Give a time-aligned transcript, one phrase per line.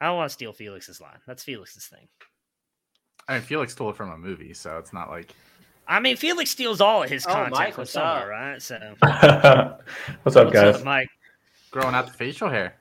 [0.00, 1.18] I don't want to steal Felix's line.
[1.26, 2.08] That's Felix's thing.
[3.28, 5.34] I mean, Felix stole it from a movie, so it's not like.
[5.86, 8.40] I mean, Felix steals all of his Oh, content Mike, from what's somewhere, up?
[8.40, 8.62] right?
[8.62, 8.78] So,
[10.22, 10.76] What's up, what's guys?
[10.76, 11.08] up, Mike?
[11.70, 12.76] Growing out the facial hair.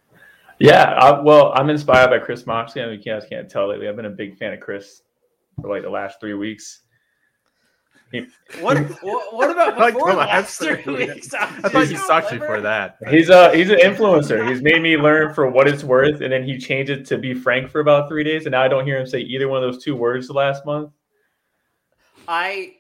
[0.60, 2.82] Yeah, I, well, I'm inspired by Chris Moxley.
[2.84, 3.88] I mean, you guys can't tell lately.
[3.88, 5.02] I've been a big fan of Chris
[5.62, 6.82] for like the last three weeks.
[8.62, 11.32] What, what, what about before the the last last three three weeks?
[11.34, 12.98] I thought you sucked before that.
[13.09, 14.50] He's a he's an influencer.
[14.50, 17.35] He's made me learn for what it's worth, and then he changed it to be
[17.35, 19.72] frank for about three days, and now I don't hear him say either one of
[19.72, 20.91] those two words the last month.
[22.27, 22.73] I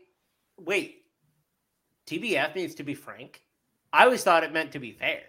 [0.59, 1.03] wait.
[2.07, 3.41] TBF means to be frank.
[3.93, 5.21] I always thought it meant to be fair.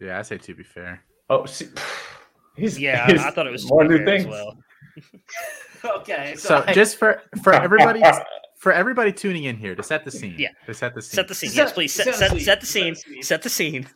[0.00, 1.02] Yeah, I say to be fair.
[1.28, 1.66] Oh, see,
[2.56, 4.26] he's Yeah, he's I thought it was more new fair as things.
[4.32, 4.56] well.
[5.82, 8.00] Okay, So I- just for for everybody
[8.60, 10.36] for everybody tuning in here to set the scene.
[10.38, 10.48] Yeah.
[10.66, 11.14] To set the scene.
[11.16, 11.50] Set the scene.
[11.50, 11.92] Set- Yes, please.
[11.94, 12.94] Set, set set, the set the scene.
[12.94, 13.22] scene.
[13.22, 13.82] Set the scene.
[13.84, 13.92] Set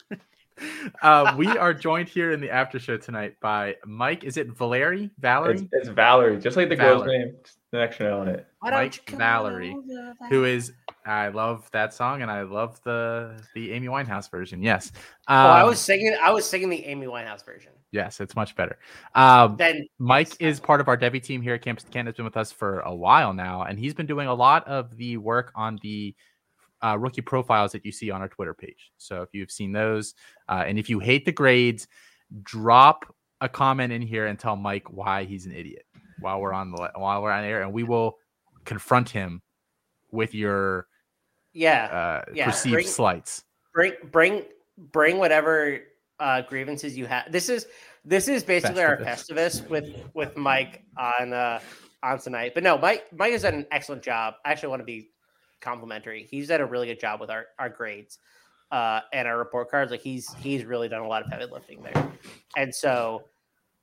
[0.58, 0.98] the scene.
[1.02, 4.24] uh, we are joined here in the after show tonight by Mike.
[4.24, 5.10] Is it Valeri?
[5.18, 5.54] Valerie?
[5.54, 7.34] It's, it's Valerie, just like the girl's name.
[7.44, 8.46] Just The extra L on it.
[8.60, 9.76] Why don't Mike you come Valerie,
[10.30, 10.72] who is
[11.06, 14.62] I love that song and I love the the Amy Winehouse version.
[14.62, 14.90] Yes.
[15.28, 16.16] Oh, I Um, was singing.
[16.22, 17.72] I was singing the Amy Winehouse version.
[17.92, 18.78] yes, it's much better.
[19.14, 22.06] Um, Then Mike is part of our Devy team here at Campus Canton.
[22.06, 24.96] Has been with us for a while now, and he's been doing a lot of
[24.96, 26.14] the work on the
[26.82, 28.90] uh, rookie profiles that you see on our Twitter page.
[28.98, 30.14] So if you've seen those,
[30.48, 31.86] uh, and if you hate the grades,
[32.42, 35.84] drop a comment in here and tell Mike why he's an idiot
[36.20, 38.16] while we're on the while we're on air, and we will
[38.64, 39.42] confront him
[40.10, 40.86] with your
[41.54, 41.84] yeah,
[42.26, 43.44] uh, Yeah, perceived bring- slights.
[43.72, 44.42] bring bring
[44.92, 45.80] bring whatever
[46.20, 47.32] uh, grievances you have.
[47.32, 47.66] This is
[48.04, 51.60] this is basically our Festivus with with Mike on uh,
[52.02, 52.52] on tonight.
[52.54, 54.34] But no, Mike Mike has done an excellent job.
[54.44, 55.08] I actually want to be
[55.60, 56.26] complimentary.
[56.30, 58.18] He's done a really good job with our our grades
[58.70, 59.90] uh, and our report cards.
[59.90, 62.12] Like he's he's really done a lot of heavy lifting there,
[62.56, 63.24] and so.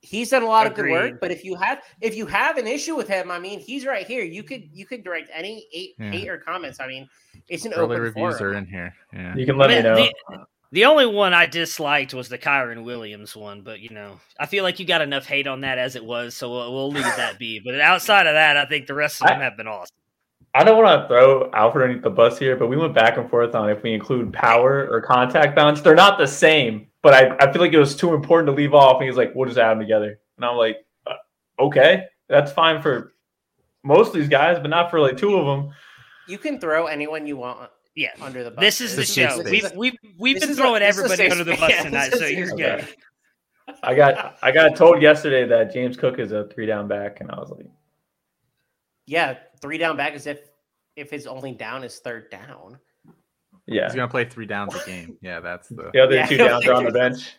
[0.03, 2.65] He's done a lot of good work, but if you have if you have an
[2.67, 4.23] issue with him, I mean, he's right here.
[4.23, 6.11] You could you could direct any eight Yeah.
[6.11, 6.79] hate or comments.
[6.79, 7.07] I mean,
[7.47, 8.53] it's an Early open reviews forum.
[8.55, 8.95] are in here.
[9.13, 9.35] Yeah.
[9.35, 9.95] You can let me know.
[9.95, 14.45] the- The only one I disliked was the Kyren Williams one, but you know, I
[14.45, 17.03] feel like you got enough hate on that as it was, so we'll, we'll leave
[17.03, 17.59] that be.
[17.63, 19.95] But outside of that, I think the rest of them I- have been awesome.
[20.53, 23.29] I don't want to throw Alfred underneath the bus here, but we went back and
[23.29, 25.79] forth on if we include power or contact balance.
[25.81, 28.73] They're not the same, but I, I feel like it was too important to leave
[28.73, 28.97] off.
[29.01, 30.19] And he's like, we'll just add them together.
[30.37, 31.13] And I'm like, uh,
[31.59, 33.13] okay, that's fine for
[33.83, 35.73] most of these guys, but not for like two of them.
[36.27, 38.61] You can throw anyone you want Yeah, under the bus.
[38.61, 39.41] this is the This show.
[39.41, 42.25] a- We've we've we've been throwing this a everybody under the bus Yeah, tonight, so
[42.25, 42.81] you're safe good.
[42.83, 42.95] space.
[43.83, 47.31] I got I got told yesterday that James Cook is a three down back, and
[47.31, 47.65] I was like,
[49.07, 50.39] yeah, three down back is if
[50.95, 52.77] if his only down is third down.
[53.67, 53.85] Yeah.
[53.85, 55.17] He's gonna play three downs a game.
[55.21, 56.25] Yeah, that's the The other Yeah.
[56.25, 57.35] two downs are on the bench.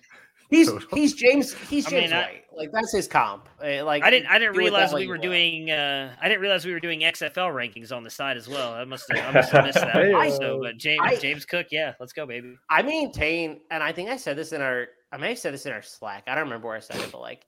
[0.51, 0.89] He's Total.
[0.95, 2.39] he's James he's I mean, James I- White.
[2.55, 3.49] Like that's his comp.
[3.65, 5.23] Uh, Like I didn't I didn't do with that realize we were will.
[5.23, 8.75] doing uh I didn't realize we were doing XFL rankings on the side as well.
[8.75, 9.93] I must have I must have missed that.
[9.95, 10.27] Hey, one.
[10.27, 12.55] uh, so, but James I- James Cook, yeah, let's go, baby.
[12.69, 15.65] I maintain, and I think I said this in our I may have said this
[15.65, 16.25] in our Slack.
[16.27, 17.47] I don't remember where I said it, but like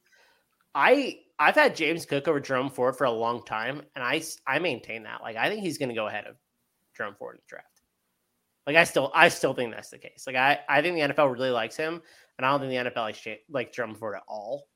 [0.75, 4.59] I I've had James Cook over Jerome Ford for a long time, and I I
[4.59, 5.21] maintain that.
[5.23, 6.37] Like I think he's going to go ahead of
[6.97, 7.74] Jerome Ford in the draft.
[8.67, 10.25] Like I still I still think that's the case.
[10.27, 12.01] Like I I think the NFL really likes him,
[12.39, 14.69] and I don't think the NFL likes like Jerome Ford at all.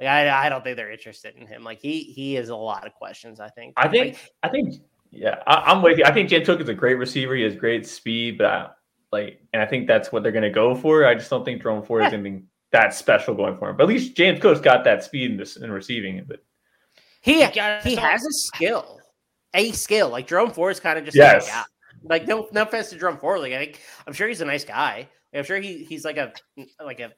[0.00, 1.62] Like I I don't think they're interested in him.
[1.62, 3.40] Like he he has a lot of questions.
[3.40, 3.74] I think.
[3.76, 4.74] I think Like, I think
[5.10, 6.04] yeah, I, I'm with you.
[6.04, 7.34] I think James Cook is a great receiver.
[7.34, 8.68] He has great speed, but I,
[9.10, 11.06] like, and I think that's what they're going to go for.
[11.06, 13.76] I just don't think Jerome Ford is anything that special going for him.
[13.76, 16.16] But at least James Cook's got that speed in, this, in receiving.
[16.16, 16.28] it.
[16.28, 16.44] But
[17.22, 17.48] he You
[17.82, 19.00] he has a skill,
[19.54, 20.10] a skill.
[20.10, 21.44] Like Jerome Ford is kind of just Yes.
[21.44, 21.64] like a guy.
[22.02, 23.40] Like no no offense to Jerome Ford.
[23.40, 25.08] Like I think I'm sure he's a nice guy.
[25.34, 26.32] I'm sure he he's like a
[26.82, 27.12] like a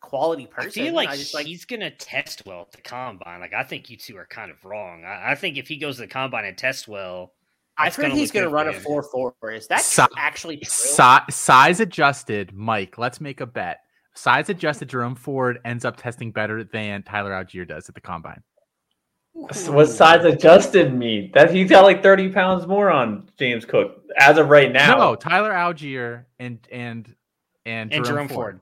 [0.00, 0.68] quality person.
[0.68, 3.40] I feel like, I just like he's gonna test well at the combine.
[3.40, 5.04] Like I think you two are kind of wrong.
[5.04, 7.32] I, I think if he goes to the combine and tests well,
[7.78, 9.34] I've heard gonna he's going to run a four four.
[9.50, 10.66] Is that Si- actually true?
[10.66, 12.96] Si- size adjusted, Mike.
[12.98, 13.80] Let's make a bet.
[14.14, 18.42] Size adjusted, Jerome Ford ends up testing better than Tyler Allgeier does at the combine.
[19.36, 21.30] What size adjusted mean?
[21.34, 24.96] That he's got like 30 pounds more on James Cook as of right now.
[24.96, 27.14] No, Tyler Allgeier and and
[27.66, 28.60] and, and Jerome, Jerome Ford.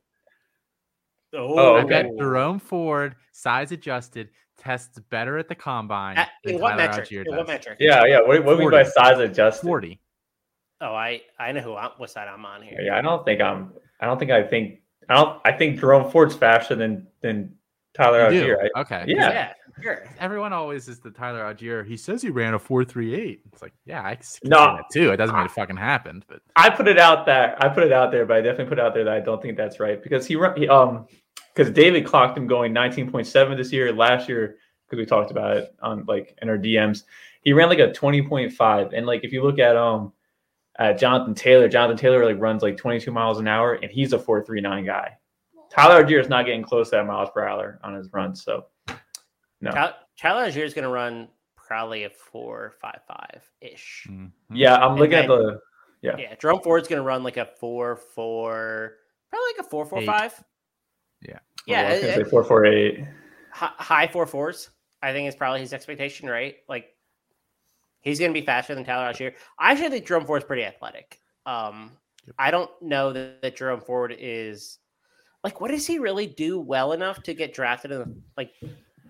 [1.32, 1.43] Ford.
[1.43, 1.88] Oh, I oh, okay.
[1.88, 6.88] bet Jerome Ford, size adjusted, tests better at the combine At- than in what Tyler
[6.88, 7.09] metric?
[7.09, 7.37] Allgeier In does.
[7.37, 7.76] what metric?
[7.81, 8.21] Yeah, yeah.
[8.21, 9.67] What, what do you mean by size adjusted?
[9.67, 10.00] Forty.
[10.81, 12.81] Oh, I I know who I'm, what side I'm on here.
[12.81, 13.73] Yeah, I don't think I'm.
[14.00, 14.81] I don't think I think.
[15.09, 15.41] I don't.
[15.44, 17.55] I think Jerome Ford's faster than than
[17.94, 18.43] Tyler You?
[18.43, 18.69] Allgeier.
[18.75, 19.05] I, Okay.
[19.06, 19.31] Yeah.
[19.31, 19.52] yeah,
[19.82, 20.05] sure.
[20.19, 21.87] Everyone always is the Tyler Allgeier.
[21.87, 23.41] He says he ran a four three eight.
[23.52, 24.76] It's like, yeah, I can see No.
[24.76, 25.12] that too.
[25.12, 27.93] It doesn't mean it fucking happened, but I put it out that I put it
[27.93, 30.02] out there, but I definitely put it out there that I don't think that's right
[30.02, 30.56] because he run.
[30.56, 31.06] He, um,
[31.55, 33.93] because David clocked him going 19.7 this year.
[33.93, 34.56] Last year,
[34.87, 37.05] because we talked about it on like in our DMs,
[37.43, 38.93] he ran like a 20.5.
[38.93, 40.12] And like if you look at um
[40.81, 44.19] at Jonathan Taylor, Jonathan Taylor like runs like 22 miles an hour, and he's a
[44.19, 45.17] 4.39 guy.
[45.75, 48.67] Tyler Allgeier is not getting close to that miles per hour on his runs, so
[49.61, 49.71] no.
[49.71, 54.06] Tyler, Tyler Allgeier is going to run probably a four five five ish.
[54.11, 54.31] Mhm.
[54.50, 55.61] Yeah, I'm And looking at the
[56.03, 56.17] yeah.
[56.19, 58.97] Yeah, Jerome Ford's going to run like a four four,
[59.31, 60.06] probably like a four four Eight.
[60.06, 60.44] five.
[61.23, 61.38] Yeah.
[61.67, 63.05] yeah, I was it- say it- four four eight.
[63.50, 64.71] high four fours.
[65.03, 66.56] I think is probably his expectation, right?
[66.69, 66.94] Like
[68.00, 69.35] he's going to be faster than Tyler Allgeier.
[69.59, 71.19] I actually think Jerome Ford's pretty athletic.
[71.47, 71.93] Um,
[72.26, 72.37] Yep.
[72.38, 74.79] I don't know that, that Jerome Ford is
[75.44, 78.52] like what does he really do well enough to get drafted in like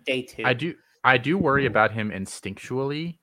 [0.05, 0.43] day two?
[0.45, 3.19] I do I do worry about him instinctually,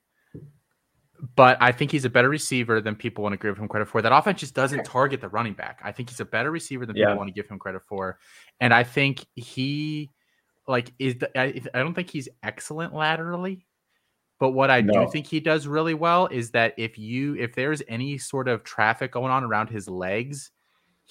[1.36, 4.02] but I think he's a better receiver than people want to give him credit for.
[4.02, 5.82] That offense just doesn't target the running back.
[5.84, 8.18] I think he's a better receiver than people want to give him credit for,
[8.62, 10.10] and I think he
[10.68, 13.66] like is the, I, I don't think he's excellent laterally.
[14.40, 14.94] But what I No.
[14.94, 18.64] do think he does really well is that if you if there's any sort of
[18.64, 20.52] traffic going on around his legs,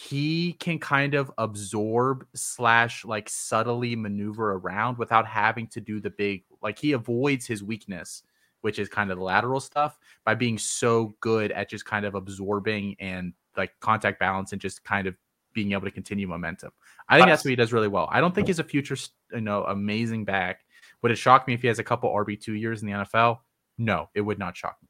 [0.08, 6.08] he can kind of absorb slash like subtly maneuver around without having to do the
[6.08, 8.22] big like he avoids his weakness
[8.62, 12.14] which is kind of the lateral stuff by being so good at just kind of
[12.14, 15.14] absorbing and like contact balance and just kind of
[15.52, 16.70] being able to continue momentum.
[17.08, 18.08] I think that's what he does really well.
[18.10, 18.96] I don't think he's a future
[19.32, 20.60] you know amazing back.
[21.02, 23.38] Would it shock me if he has a couple rb2 years in the nfl
[23.76, 24.88] no it would not shock me.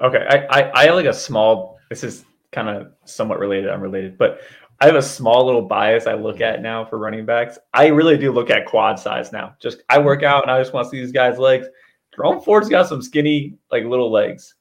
[0.00, 1.78] Okay, I, I I like a small.
[1.90, 4.40] This is kind of somewhat related, unrelated, but
[4.80, 7.58] I have a small little bias I look at now for running backs.
[7.74, 9.54] I really do look at quad size now.
[9.60, 11.66] Just I work out and I just want to see these guys' legs.
[12.14, 14.54] Jerome Ford's got some skinny, like little legs.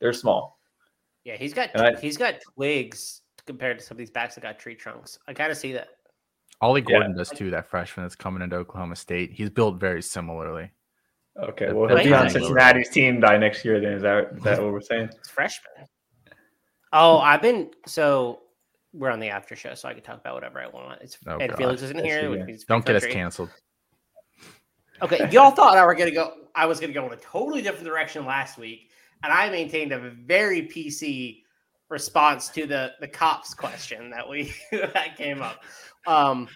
[0.00, 0.58] They're small.
[1.24, 4.58] yeah, he's got I- he's got twigs compared to some of these backs that got
[4.58, 5.18] tree trunks.
[5.28, 5.88] I kind of see that.
[6.62, 6.98] ollie Yeah.
[6.98, 10.70] gordon does too that freshman that's coming into oklahoma state he's built very similarly
[11.40, 12.28] Okay, well he'll be on.
[12.28, 13.80] Cincinnati's team by next year.
[13.80, 15.08] Then is that is that what we're saying?
[15.16, 15.86] It's freshman.
[16.92, 18.40] Oh, I've been so
[18.92, 21.00] we're on the after show, so I can talk about whatever I want.
[21.00, 21.58] It's Oh, and God.
[21.58, 22.22] Felix isn't here.
[22.24, 23.50] you which means don't get us canceled
[25.02, 26.34] Okay, y'all thought I were gonna go.
[26.54, 28.90] I was gonna go in a totally different direction last week,
[29.22, 31.42] and I maintained a very PC
[31.88, 35.62] response to the the cops question that we that came up.
[36.06, 36.48] Um,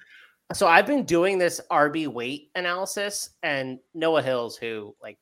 [0.52, 5.19] so I've been doing this RB weight analysis, and Noah Hills, who like,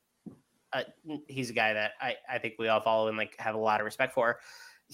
[0.72, 0.82] uh,
[1.28, 3.80] he's a guy that I I think we all follow and like have a lot
[3.80, 4.38] of respect for.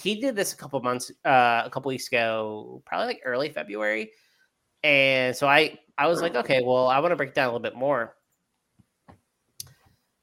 [0.01, 4.13] He did this a couple months, uh, a couple weeks ago, probably like early February,
[4.83, 7.61] and so I I was like, okay, well, I want to break down a little
[7.61, 8.15] bit more.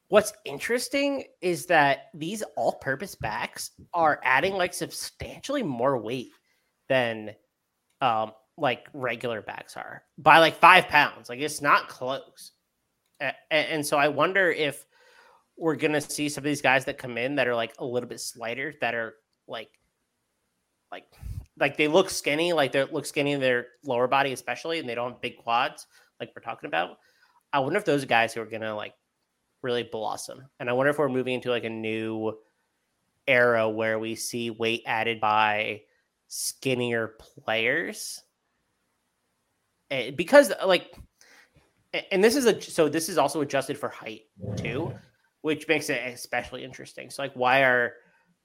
[0.07, 6.29] What's interesting is that these all-purpose backs are adding like substantially more weight
[6.87, 7.31] than
[8.01, 11.27] um like regular backs are by like five pounds.
[11.27, 12.51] Like it's not close.
[13.19, 14.85] A- a- and so I wonder if
[15.57, 18.07] we're gonna see some of these guys that come in that are like a little
[18.07, 19.15] bit slighter, that are
[19.47, 19.69] like
[20.91, 21.05] like
[21.57, 24.95] like they look skinny, like they look skinny in their lower body, especially, and they
[24.95, 25.87] don't have big quads,
[26.19, 26.97] like we're talking about.
[27.53, 28.93] I wonder if those are guys who are gonna like
[29.61, 30.43] really blossom.
[30.59, 32.37] And I wonder if we're moving into like a new
[33.27, 35.81] era where we see weight added by
[36.27, 38.21] skinnier players.
[39.91, 40.95] Eh, because like
[42.11, 44.23] and this is a so this is also adjusted for height
[44.57, 44.93] too,
[45.41, 47.09] which makes it especially interesting.
[47.09, 47.93] So like why are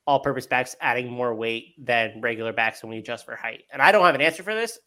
[0.07, 3.65] all purpose backs adding more weight than regular backs when we adjust for height?
[3.73, 4.79] And I don't have an answer for this.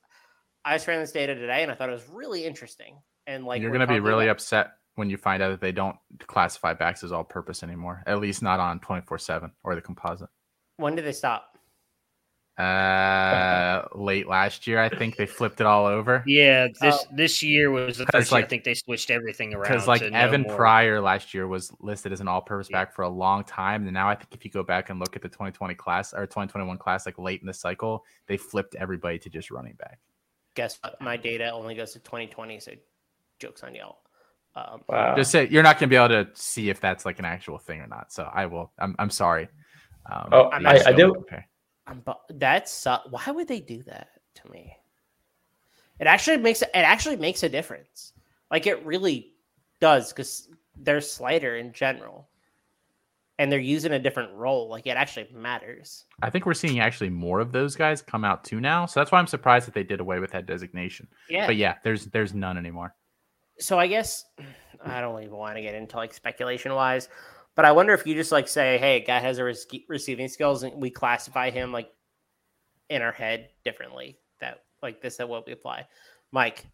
[0.66, 3.00] I just ran this data today and I thought it was really interesting.
[3.28, 5.72] And like you're going to be really about- upset when you find out that they
[5.72, 10.30] don't classify backs as all purpose anymore at least not on 24-7 or the composite
[10.78, 11.53] when did they stop?
[12.60, 17.08] Uh late last year i think they flipped it all over Yeah, this Oh.
[17.16, 19.64] this year was the first year I think they switched everything around.
[19.72, 22.78] because like to no evan more- pryor last year was listed as an all-purpose Yeah.
[22.86, 25.16] back for a long time and now i think if you go back and look
[25.16, 29.18] at the 2020 class or 2021 class like late in the cycle they flipped everybody
[29.20, 30.00] to just running back
[30.56, 31.02] Guess what?
[31.02, 32.74] My data only goes to 2020, so
[33.40, 33.98] jokes on y'all.
[34.56, 35.16] Um, Wow.
[35.16, 37.58] just say you're not going to be able to see if that's like an actual
[37.58, 39.48] thing or not so i will i'm, I'm sorry
[40.06, 41.48] um, Oh, you I- just I don't do- compare.
[41.88, 44.76] I'm bu- that's uh, why would they do that to me?
[46.00, 48.14] It actually makes it actually makes a difference.
[48.52, 49.34] Like it really
[49.80, 52.30] does because they're slighter in general,
[53.38, 54.70] and they're using a different role.
[54.70, 56.06] Like it actually matters.
[56.22, 58.86] I think we're seeing actually more of those guys come out too now.
[58.86, 61.08] So that's why I'm surprised that they did away with that designation.
[61.30, 61.46] Yeah.
[61.48, 62.96] But yeah, there's there's none anymore.
[63.60, 64.26] so I guess
[64.84, 67.08] I don't even want to get into like speculation wise,
[67.56, 70.28] but I wonder if you just like say, "Hey, a guy has a res- receiving
[70.28, 71.92] skills," and we classify him like
[72.90, 74.20] in our head differently.
[74.40, 75.88] That like this is what we apply.
[76.32, 76.66] Mike,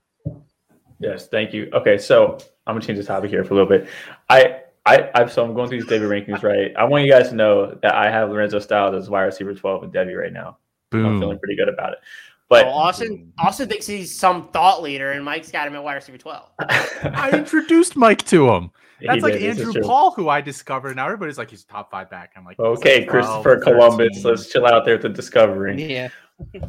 [0.99, 1.69] Yes, thank you.
[1.73, 3.87] Okay, so I'm gonna change the topic here for a little bit.
[4.29, 6.73] I I I've so I'm going through these Devy rankings, right?
[6.77, 9.83] I want you guys to know that I have Lorenzo Styles as wide receiver 12
[9.83, 10.57] and Devy right now.
[10.91, 11.99] I'm feeling pretty good about it.
[12.49, 15.93] But Well, Austin Austin thinks he's some thought leader, and Mike's got him at wide
[15.93, 16.49] receiver twelve.
[16.59, 18.71] I introduced Mike to him.
[18.99, 19.83] He That's like did, this is Andrew true.
[19.83, 20.95] Paul, who I discovered.
[20.95, 22.33] Now everybody's like, he's top five back.
[22.35, 24.23] I'm like, Okay, like 12, Christopher Columbus, 13.
[24.23, 25.81] let's chill out there with the discovery.
[25.81, 26.09] Yeah.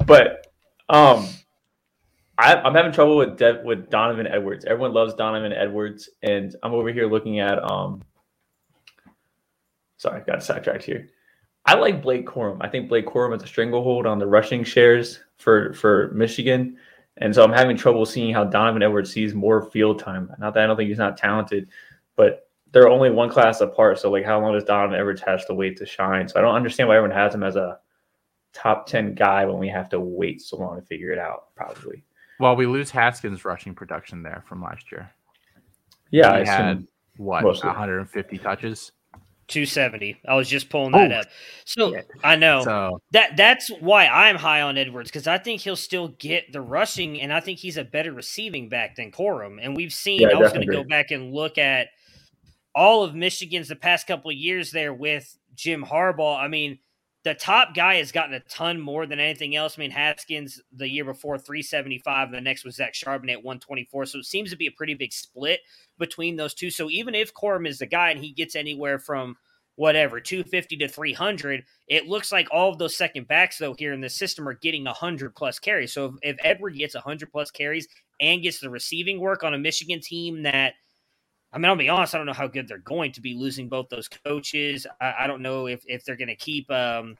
[0.06, 0.46] But
[0.88, 1.26] um,
[2.38, 4.64] I, I'm having trouble with De- with Donovan Edwards.
[4.64, 8.02] Everyone loves Donovan Edwards, and I'm over here looking at um.
[9.96, 11.08] Sorry, got sidetracked here.
[11.70, 12.56] I like Blake Corum.
[12.60, 16.76] I think Blake Corum is a stranglehold on the rushing shares for for Michigan,
[17.18, 20.32] and so I'm having trouble seeing how Donovan Edwards sees more field time.
[20.40, 21.68] Not that I don't think he's not talented,
[22.16, 24.00] but they're only one class apart.
[24.00, 26.26] So like, how long does Donovan Edwards has to wait to shine?
[26.26, 27.78] So I don't understand why everyone has him as a
[28.52, 32.02] top 10 guy when we have to wait so long to figure it out, probably.
[32.40, 35.08] Well, we lose Haskins' rushing production there from last year.
[36.10, 36.86] Yeah, I he had
[37.16, 37.68] what mostly.
[37.68, 38.90] 150 touches.
[39.50, 40.16] 270.
[40.26, 41.16] I was just pulling that Oh.
[41.20, 41.26] up.
[41.66, 45.76] So I know So that that's why I'm high on Edwards because I think he'll
[45.76, 49.58] still get the rushing, and I think he's a better receiving back than Corum.
[49.62, 50.20] And we've seen.
[50.20, 51.88] Yeah, I I was going to go back and look at
[52.74, 56.38] all of Michigan's the past couple of years there with Jim Harbaugh.
[56.38, 56.78] I mean,
[57.22, 59.76] the top guy has gotten a ton more than anything else.
[59.76, 64.06] I mean, Haskins the year before 375, and the next was Zach Charbonnet at 124.
[64.06, 65.60] So it seems to be a pretty big split
[65.98, 66.70] between those two.
[66.70, 69.36] So even if Corum is the guy and he gets anywhere from
[69.76, 74.00] whatever 250 to 300, it looks like all of those second backs though here in
[74.00, 75.92] the system are getting 100 plus carries.
[75.92, 77.86] So if, if Edward gets 100 plus carries
[78.20, 80.74] and gets the receiving work on a Michigan team that
[81.52, 82.14] I mean, I'll be honest.
[82.14, 84.86] I don't know how good they're going to be losing both those coaches.
[85.00, 86.70] I, I don't know if, if they're going to keep.
[86.70, 87.16] Um,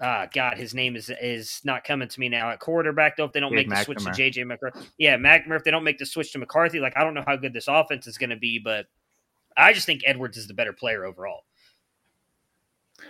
[0.00, 3.16] uh, God, his name is is not coming to me now at quarterback.
[3.16, 5.56] Though, if they don't Dave make the switch to JJ McCarthy, yeah, McNamara.
[5.56, 7.68] If they don't make the switch to McCarthy, like I don't know how good this
[7.68, 8.86] offense is going to be, but
[9.56, 11.44] I just think Edwards is the better player overall.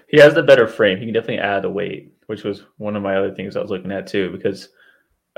[0.09, 0.99] He has the better frame.
[0.99, 3.71] He can definitely add the weight, which was one of my other things I was
[3.71, 4.69] looking at too, because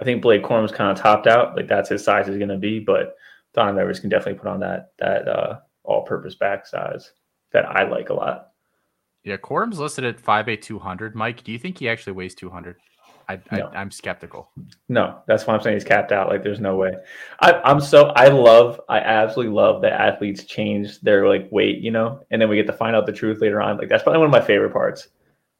[0.00, 1.56] I think Blake Corum's kind of topped out.
[1.56, 3.16] Like that's his size is going to be, but
[3.54, 7.12] Donovan Edwards can definitely put on that that uh, all-purpose back size
[7.52, 8.50] that I like a lot.
[9.22, 11.14] yeah, Corum's listed at 5'8", 200.
[11.14, 12.76] Mike, do you think he actually weighs 200?
[13.28, 13.68] I, No.
[13.68, 14.50] I I'm skeptical.
[14.88, 16.28] No, that's why I'm saying he's capped out.
[16.28, 16.94] Like, there's no way.
[17.40, 21.90] I, I'm so I love, I absolutely love that athletes change their like weight, you
[21.90, 23.78] know, and then we get to find out the truth later on.
[23.78, 25.08] Like, that's probably one of my favorite parts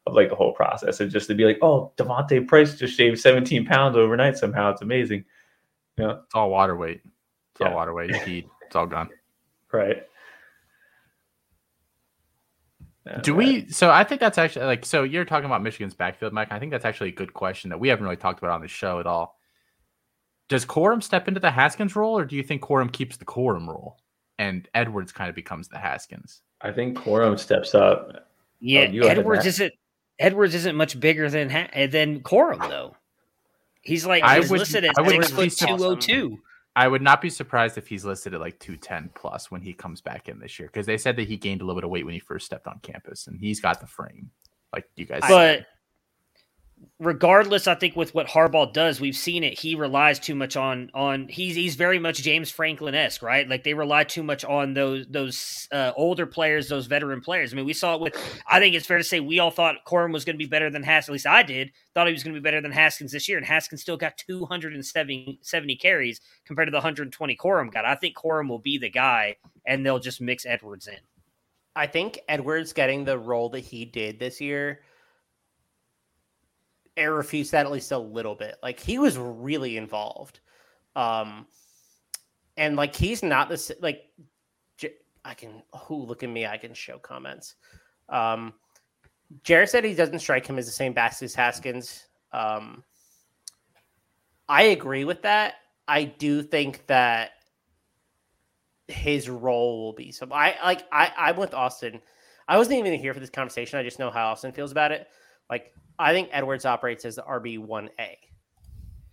[0.07, 1.01] of like the whole process.
[1.01, 4.71] Is just to be like, oh, Devontae Price just shaved 17 pounds overnight somehow.
[4.71, 5.25] It's amazing.
[5.97, 7.01] You know, It's all water weight.
[7.55, 7.69] It's Yeah.
[7.69, 8.15] all water weight.
[8.27, 8.49] Heat.
[8.67, 9.09] It's all gone.
[9.73, 10.03] right?
[13.23, 13.69] Do we?
[13.69, 14.87] So I think that's actually like.
[14.87, 16.49] So you're talking about Michigan's backfield, Mike.
[16.51, 18.69] I think that's actually a good question that we haven't really talked about on the
[18.69, 19.39] show at all.
[20.49, 23.67] Does Corum step into the Haskins role, or do you think Corum keeps the Corum
[23.69, 23.99] role,
[24.39, 26.41] and Edwards kind of becomes the Haskins?
[26.63, 28.27] I think Corum steps up.
[28.61, 29.49] Yeah, oh, you added Edwards that.
[29.51, 29.73] isn't
[30.19, 32.97] Edwards isn't much bigger than ha- than Corum though.
[33.83, 36.39] He's like I he's would- listed at six foot two oh two.
[36.77, 40.01] I would not be surprised if he's listed at like 210 plus when he comes
[40.01, 42.05] back in this year because they said that he gained a little bit of weight
[42.05, 44.31] when he first stepped on campus and he's got the frame.
[44.73, 45.67] Like you guys But said.
[46.99, 49.59] Regardless, I think with what Harbaugh does, we've seen it.
[49.59, 53.49] He relies too much on on he's he's very much James Franklin esque, right?
[53.49, 57.53] Like they rely too much on those those uh, older players, those veteran players.
[57.53, 58.43] I mean, we saw it with.
[58.47, 60.71] I think it's fair to say we all thought Corum was going to be better
[60.71, 61.11] than Haskins.
[61.11, 61.73] At least I did.
[61.95, 64.17] Thought he was going to be better than Haskins this year, and Haskins still got
[64.19, 67.85] 270 70 carries compared to the 120 Corum got.
[67.85, 69.37] I think Corum will be the guy,
[69.67, 70.99] and they'll just mix Edwards in.
[71.77, 74.81] I think Edwards getting the role that he did this year,
[76.97, 78.57] it refutes that at least a little bit.
[78.63, 80.41] Like he was really involved,
[80.97, 81.47] um,
[82.57, 84.03] and like he's not the like.
[85.27, 85.63] I can.
[85.87, 86.47] Who look at me?
[86.47, 87.55] I can show comments.
[88.11, 88.53] Um,
[89.43, 92.07] Jared said he doesn't strike him as the same back as Haskins.
[92.33, 92.85] Um,
[94.49, 95.55] I agree with that.
[95.89, 97.31] I do think that
[98.89, 100.13] his role will be.
[100.13, 102.01] So I like I I'm with Austin.
[102.47, 103.79] I wasn't even here for this conversation.
[103.79, 105.09] I just know how Austin feels about it.
[105.49, 108.19] Like I think Edwards operates as the RB one A.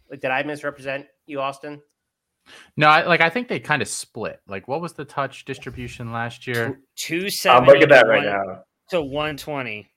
[0.09, 1.81] Like did I misrepresent you, Austin?
[2.75, 4.39] no, I, like I think they kind of split.
[4.47, 6.81] Like what was the touch distribution last year?
[6.97, 8.63] Two I'm looking at that right now.
[8.89, 9.87] to 120.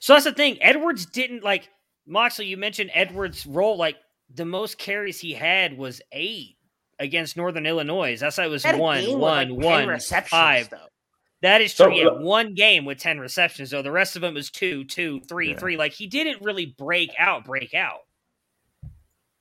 [0.00, 0.58] So that's the thing.
[0.62, 1.68] Edwards didn't like
[2.06, 2.46] Moxley.
[2.46, 3.76] You mentioned Edwards' role.
[3.76, 3.96] Like
[4.32, 6.56] the most carries he had was eight
[6.98, 8.18] against Northern Illinois.
[8.18, 10.70] That's how it was Had a one, one, like, one, five.
[10.70, 10.86] though.
[11.42, 11.94] That is So, true.
[11.96, 13.70] Yeah, uh, one game with ten receptions.
[13.70, 13.82] though.
[13.82, 15.58] the rest of them was two, two, three, Yeah.
[15.58, 15.76] three.
[15.76, 18.00] Like he didn't really break out, break out.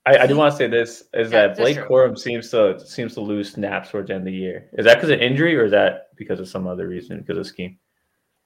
[0.05, 1.85] I, I do want to say this is Yeah, that Blake true.
[1.87, 4.69] Corum seems to seems to lose snaps towards the end of the year.
[4.73, 7.17] Is that because of injury or is that because of some other reason?
[7.19, 7.77] Because of scheme?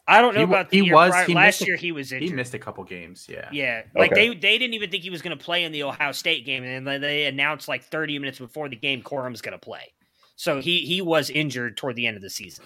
[0.08, 1.26] I don't know He about the he year was- prior.
[1.26, 2.30] he Last missed a- year he was injured.
[2.30, 3.28] He missed a couple games.
[3.30, 3.48] Yeah.
[3.52, 4.30] Yeah, like Okay.
[4.30, 6.64] they they didn't even think he was going to play in the Ohio State game,
[6.64, 9.94] and then they announced like 30 minutes before the game Corum's going to play.
[10.38, 12.66] So he he was injured toward the end of the season.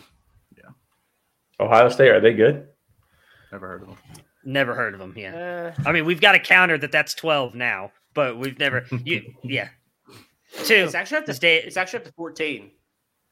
[1.59, 2.67] Ohio State are they good?
[3.51, 3.97] Never heard of them.
[4.43, 5.13] Never heard of them.
[5.17, 8.85] Yeah, Uh, I mean we've got a counter that that's 12 now, but we've never.
[9.03, 9.69] You, yeah,
[10.65, 10.73] two.
[10.75, 12.71] it's actually up to day- it's actually up to fourteen.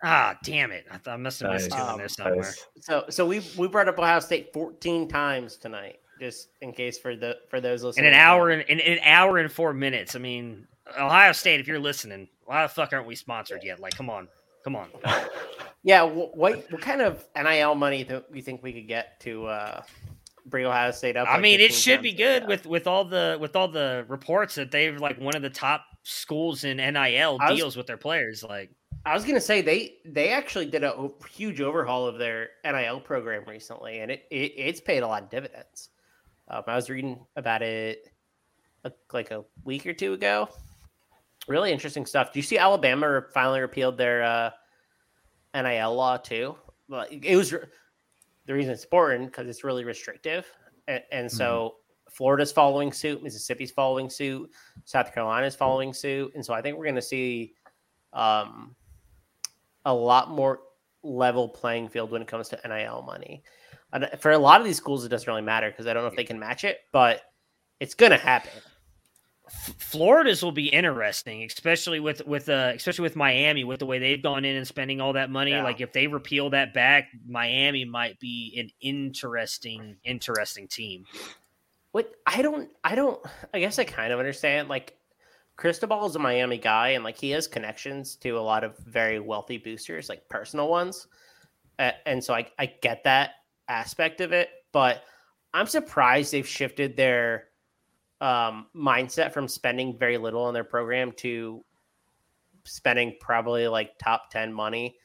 [0.06, 0.86] Ah, damn it!
[0.92, 1.82] I, thought I must have missed Nice.
[1.86, 2.38] two in there somewhere.
[2.42, 2.66] Nice.
[2.82, 7.16] So so we we brought up Ohio State fourteen times tonight, just in case for
[7.16, 8.06] the for those listening.
[8.06, 8.22] In listening.
[8.22, 8.64] an hour home.
[8.68, 10.16] and in an hour and four minutes.
[10.16, 10.68] I mean,
[11.00, 13.80] Ohio State, if you're listening, why the fuck aren't we sponsored yet?
[13.80, 14.28] Like, come on,
[14.64, 14.90] come on.
[15.86, 16.38] Yeah, what
[16.72, 19.82] what kind of NIL money do you think we could get to uh,
[20.46, 21.28] bring Ohio State up?
[21.28, 24.56] I like mean, it should be good with with all the with all the reports
[24.56, 28.44] that they've like one of the top schools in NIL was- deals with their players.
[28.44, 28.72] Like,
[29.06, 33.44] I was gonna say they they actually did a huge overhaul of their NIL program
[33.46, 35.90] recently, and it, it it's paid a lot of dividends.
[36.48, 38.10] Um, I was reading about it
[39.12, 40.48] like a week or two ago.
[41.48, 42.32] Really interesting stuff.
[42.32, 44.50] Do you see Alabama finally repealed their uh,
[45.54, 46.56] NIL law too?
[46.88, 47.60] Well, it was re-
[48.46, 50.46] the reason it's important because it's really restrictive,
[50.88, 51.76] and, and so
[52.10, 54.52] Florida's following suit, Mississippi's following suit,
[54.86, 57.54] South Carolina's following suit, and so I think we're going to see
[58.14, 58.76] um,
[59.86, 60.62] a lot more
[61.04, 63.44] level playing field when it comes to NIL money.
[63.92, 66.10] And for a lot of these schools, it doesn't really matter because I don't know
[66.10, 67.22] if they can match it, but
[67.80, 68.52] it's going to happen.
[69.46, 74.00] F- Florida's will be interesting, especially with with uh, especially with Miami, with the way
[74.00, 75.52] they've gone in and spending all that money.
[75.52, 75.64] Yeah.
[75.64, 81.06] Like, if they repeal that back, Miami might be an interesting interesting team.
[81.92, 83.20] What I don't, I don't,
[83.54, 84.70] I guess I kind of understand.
[84.70, 84.98] Like,
[85.58, 89.20] Cristobal is a Miami guy, and like he has connections to a lot of very
[89.20, 91.08] wealthy boosters, like personal ones,
[91.80, 93.32] uh, and so I I get that
[93.68, 94.50] aspect of it.
[94.72, 95.04] But
[95.54, 97.50] I'm surprised they've shifted their
[98.24, 101.64] um, mindset from spending very little on their program to
[102.64, 104.96] spending probably like top ten money.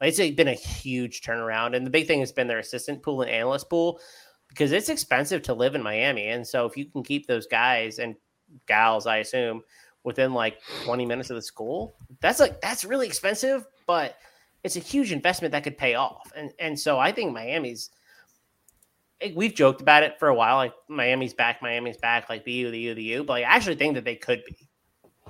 [0.00, 3.30] It's been a huge turnaround, and the big thing has been their assistant pool and
[3.30, 4.00] analyst pool
[4.48, 6.28] because it's expensive to live in Miami.
[6.28, 8.14] And so if you can keep those guys and
[8.66, 9.62] gals, I assume,
[10.04, 14.14] within like 20 minutes of the school, that's like that's really expensive, but
[14.62, 16.30] it's a huge investment that could pay off.
[16.36, 17.90] And and so I think Miami's
[19.34, 22.70] we've joked about it for a while, like Miami's back, Miami's back, like the U,
[22.70, 23.24] the U, the U.
[23.24, 24.56] But like, I actually think that they could be,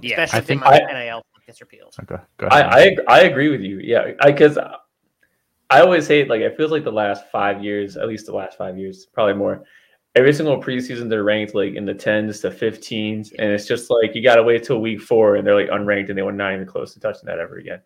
[0.00, 1.94] Yeah, especially I if think the I- NIL gets repealed.
[2.02, 2.22] Okay.
[2.36, 2.98] Go I, ahead.
[3.08, 3.78] I I agree with you.
[3.78, 4.74] Yeah, because I,
[5.70, 8.58] I always hate like it feels like the last five years, at least the last
[8.58, 9.64] five years, probably more.
[10.14, 14.14] Every single preseason they're ranked like in the tens to fifteens, and it's just like
[14.14, 16.52] you got to wait till week four, and they're like unranked, and they were not
[16.54, 17.80] even close to touching that ever again.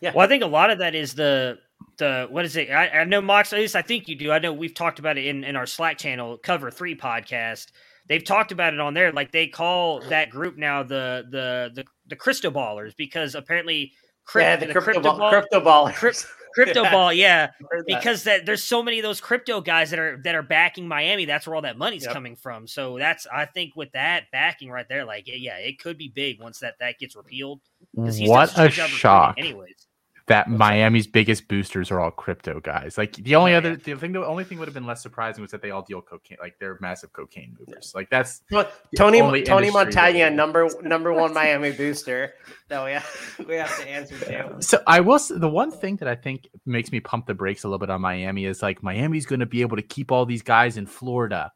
[0.00, 0.12] Yeah.
[0.14, 1.58] Well, I think a lot of that is the
[1.98, 2.70] the what is it?
[2.70, 3.52] I, I know Mox.
[3.52, 4.32] At least I think you do.
[4.32, 7.66] I know we've talked about it in in our Slack channel, Cover Three podcast.
[8.08, 9.12] They've talked about it on there.
[9.12, 13.92] Like they call that group now the the the the Crystal Ballers because apparently,
[14.24, 15.94] crypt, yeah, the, crypto, ball, ball, crypto ballers.
[15.94, 16.90] Crypt- crypto Yeah.
[16.90, 17.50] ball, yeah.
[17.70, 17.98] Heard that.
[17.98, 21.24] Because that there's so many of those crypto guys that are that are backing Miami.
[21.24, 22.12] That's where all that money's Yep.
[22.12, 22.66] coming from.
[22.68, 26.40] So that's I think with that backing right there, like yeah, it could be big
[26.40, 27.60] once that that gets repealed.
[27.92, 29.85] What a good job shock Anyways.
[30.28, 32.98] That Miami's biggest boosters are all crypto guys.
[32.98, 35.52] Like the only other the thing, the only thing would have been less surprising was
[35.52, 36.38] that they all deal cocaine.
[36.40, 37.92] Like they're massive cocaine movers.
[37.94, 42.34] Like that's Well, Tony Tony Montana, number number one Miami booster
[42.68, 44.56] that we have, we have to answer to.
[44.60, 45.20] So I will.
[45.20, 48.00] The one thing that I think makes me pump the brakes a little bit on
[48.00, 51.52] Miami is like Miami's going to be able to keep all these guys in Florida.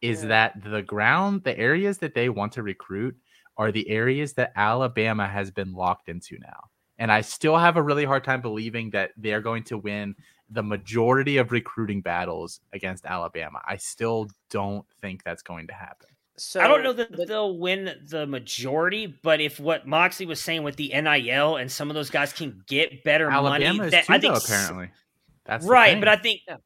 [0.00, 0.28] Is Yeah.
[0.28, 3.16] that the ground, the areas that they want to recruit
[3.56, 6.64] are the areas that Alabama has been locked into now,
[6.98, 10.14] and I still have a really hard time believing that they are going to win
[10.50, 13.60] the majority of recruiting battles against Alabama.
[13.66, 16.08] I still don't think that's going to happen.
[16.36, 20.40] So I don't know that the- they'll win the majority, but if what Moxley was
[20.40, 23.92] saying with the NIL and some of those guys can get better Alabama money, is
[23.92, 24.90] that too, I think though, apparently.
[25.44, 25.98] That's right.
[25.98, 26.56] But I think Yeah.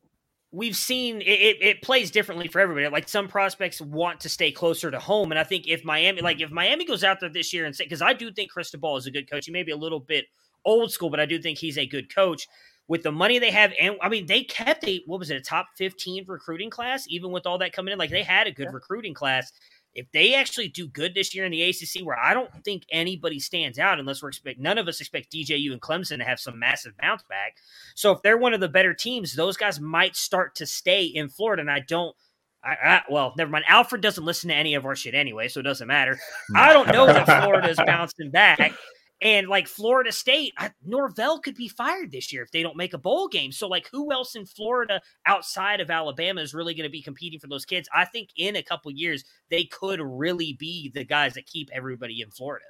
[0.50, 2.88] We've seen it, it, it plays differently for everybody.
[2.88, 6.40] Like some prospects want to stay closer to home, and I think if Miami, like
[6.40, 9.06] if Miami goes out there this year and say, because I do think Cristobal is
[9.06, 9.46] a good coach.
[9.46, 10.26] He may be a little bit
[10.64, 12.48] old school, but I do think he's a good coach.
[12.88, 15.42] With the money they have, and I mean, they kept a what was it, a
[15.42, 17.98] top fifteen recruiting class, even with all that coming in.
[17.98, 18.72] Like they had a good Yeah.
[18.72, 19.52] recruiting class.
[19.94, 23.40] If they actually do good this year in the ACC, where I don't think anybody
[23.40, 26.58] stands out unless we're expect none of us expect DJU and Clemson to have some
[26.58, 27.56] massive bounce back.
[27.94, 31.28] So if they're one of the better teams, those guys might start to stay in
[31.28, 31.60] Florida.
[31.60, 32.14] And I don't
[32.62, 33.64] I, I, well, never mind.
[33.68, 36.18] Alfred doesn't listen to any of our shit anyway, so it doesn't matter.
[36.56, 38.72] I don't know that Florida's bouncing back.
[39.20, 40.54] And like Florida State,
[40.84, 43.50] Norvell could be fired this year if they don't make a bowl game.
[43.50, 47.40] So, like, who else in Florida outside of Alabama is really going to be competing
[47.40, 47.88] for those kids?
[47.92, 52.20] I think in a couple years, they could really be the guys that keep everybody
[52.20, 52.66] in Florida.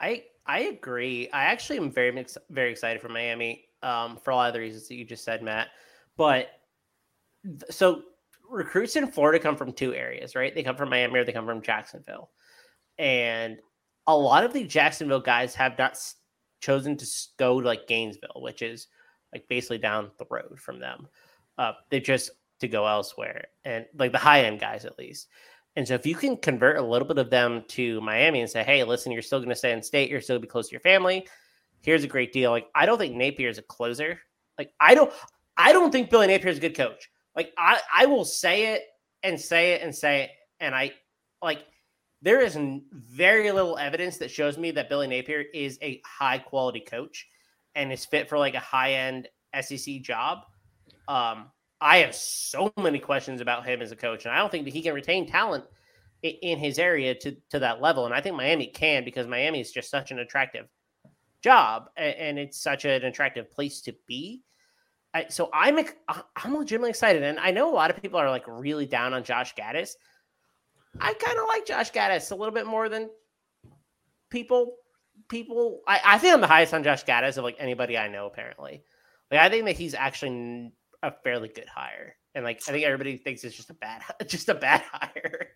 [0.00, 1.28] I I agree.
[1.30, 4.88] I actually am very very excited for Miami um, for a lot of the reasons
[4.88, 5.68] that you just said, Matt.
[6.16, 6.48] But
[7.70, 8.02] so
[8.50, 10.52] recruits in Florida come from two areas, right?
[10.52, 12.30] They come from Miami or they come from Jacksonville,
[12.98, 13.58] and
[14.08, 15.96] a lot of the Jacksonville guys have not
[16.60, 18.88] chosen to go to like Gainesville, which is
[19.32, 21.06] like basically down the road from them.
[21.58, 25.28] Uh, they just to go elsewhere, and like the high end guys at least.
[25.76, 28.64] And so if you can convert a little bit of them to Miami and say,
[28.64, 30.68] hey, listen, you're still going to stay in state, you're still going to be close
[30.68, 31.28] to your family.
[31.82, 32.50] Here's a great deal.
[32.50, 34.18] Like I don't think Napier is a closer.
[34.56, 35.12] Like I don't,
[35.56, 37.10] I don't think Billy Napier is a good coach.
[37.36, 38.82] Like I, I will say it
[39.22, 40.92] and say it and say it, and I
[41.42, 41.64] like
[42.22, 42.58] there is
[42.92, 47.26] very little evidence that shows me that Billy Napier is a high quality coach
[47.74, 49.28] and is fit for like a high end
[49.60, 50.38] SEC job.
[51.06, 51.50] Um,
[51.80, 54.74] I have so many questions about him as a coach, and I don't think that
[54.74, 55.64] he can retain talent
[56.22, 58.04] in his area to to that level.
[58.04, 60.66] And I think Miami can because Miami is just such an attractive
[61.40, 64.42] job and it's such an attractive place to be.
[65.30, 65.78] So I'm
[66.36, 69.22] I'm legitimately excited, and I know a lot of people are like really down on
[69.22, 69.92] Josh Gattis.
[71.00, 73.10] I kind of like Josh Gattis a little bit more than
[74.30, 74.76] people.
[75.28, 78.26] People, I, I think I'm the highest on Josh Gattis of like anybody I know.
[78.26, 78.82] Apparently,
[79.30, 83.16] like I think that he's actually a fairly good hire, and like I think everybody
[83.16, 85.48] thinks it's just a bad, just a bad hire.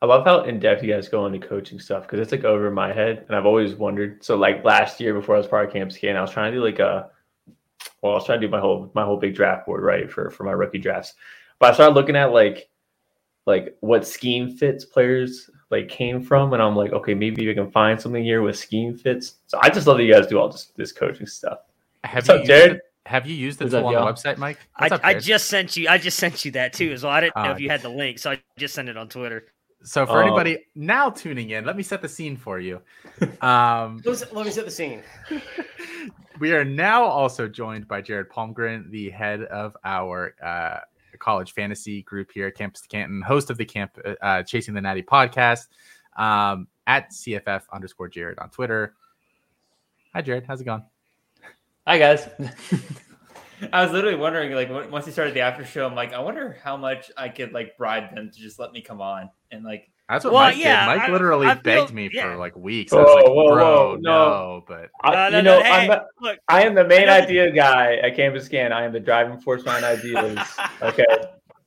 [0.00, 2.70] I love how in depth you guys go into coaching stuff because it's like over
[2.70, 4.24] my head, and I've always wondered.
[4.24, 6.58] So like last year before I was part of Campus Can, I was trying to
[6.58, 7.10] do like a,
[8.02, 10.30] well, I was trying to do my whole my whole big draft board right for
[10.30, 11.14] for my rookie drafts,
[11.58, 12.68] but I started looking at like
[13.48, 17.70] like what scheme fits players like came from, and I'm like, okay, maybe we can
[17.70, 19.36] find something here with scheme fits.
[19.46, 21.60] So I just love that you guys do all this this coaching stuff.
[22.04, 22.80] Have What's you up, Jared?
[23.06, 24.58] Have you used the tool on the website, Mike?
[24.76, 25.88] I, up, I, just sent you.
[25.88, 27.12] I just sent you that too, as well.
[27.12, 29.08] I didn't uh, know if you had the link, so I just sent it on
[29.08, 29.46] Twitter.
[29.82, 32.82] So for um, anybody now tuning in, let me set the scene for you.
[33.40, 35.02] Um, let me set the scene.
[36.38, 40.80] we are now also joined by Jared Palmgren, the head of our uh,
[41.18, 44.80] college fantasy group here at Campus to Canton, host of the Camp uh, Chasing the
[44.80, 45.68] Natty podcast
[46.16, 48.94] um, at CFF underscore Jared on Twitter.
[50.14, 50.44] Hi, Jared.
[50.46, 50.82] How's it going?
[51.86, 52.28] Hi guys.
[53.72, 56.58] I was literally wondering, like, once he started the after show, I'm like, I wonder
[56.62, 59.90] how much I could like bribe them to just let me come on and like.
[60.08, 60.98] That's what well, Mike yeah, did.
[60.98, 62.22] Mike I, literally I feel, begged me yeah.
[62.22, 62.92] for like weeks.
[62.92, 64.00] Whoa, I was like, whoa, whoa, no.
[64.00, 68.16] no, but I, you know, hey, the, look, I am the main idea guy at
[68.16, 68.72] Campus Can.
[68.72, 70.38] I am the driving force behind ideas.
[70.80, 71.04] okay,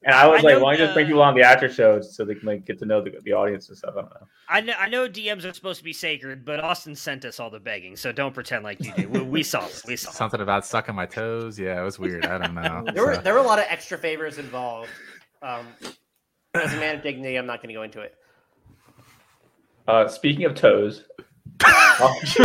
[0.03, 2.15] and I was I like, why don't you just bring people on the after shows
[2.15, 3.93] so they can like get to know the, the audience and stuff?
[3.95, 4.27] I don't know.
[4.49, 7.51] I know I know DMs are supposed to be sacred, but Austin sent us all
[7.51, 9.07] the begging, so don't pretend like you do.
[9.07, 9.83] We, we saw it.
[9.85, 11.59] We saw something about sucking my toes.
[11.59, 12.25] Yeah, it was weird.
[12.25, 12.85] I don't know.
[12.91, 14.89] there were there were a lot of extra favors involved.
[15.43, 15.67] Um,
[16.55, 18.15] as a man of dignity, I'm not going to go into it.
[19.87, 21.03] Uh, speaking of toes,
[21.59, 22.37] this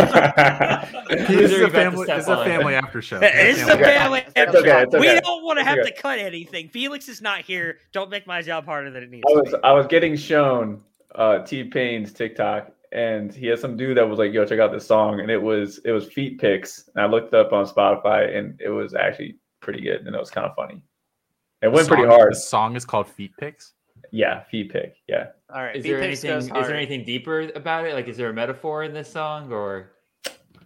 [1.30, 2.06] is a family.
[2.08, 3.20] It's a family after show.
[3.22, 4.78] It's a family after show.
[4.84, 5.90] Okay, we don't want to have okay.
[5.90, 6.68] to cut anything.
[6.68, 7.78] Felix is not here.
[7.92, 9.24] Don't make my job harder than it needs.
[9.28, 10.82] I was I was getting shown
[11.14, 14.72] uh, T Pain's TikTok, and he had some dude that was like, "Yo, check out
[14.72, 18.36] this song," and it was it was feet picks, And I looked up on Spotify,
[18.36, 20.82] and it was actually pretty good, and it was kind of funny.
[21.62, 22.32] It went song, pretty hard.
[22.32, 23.72] The song is called Feet Picks.
[24.12, 24.96] Yeah, feet pick.
[25.08, 25.28] Yeah.
[25.52, 25.76] All right.
[25.76, 26.30] Is there anything?
[26.30, 27.94] Is there anything deeper about it?
[27.94, 29.92] Like, is there a metaphor in this song, or?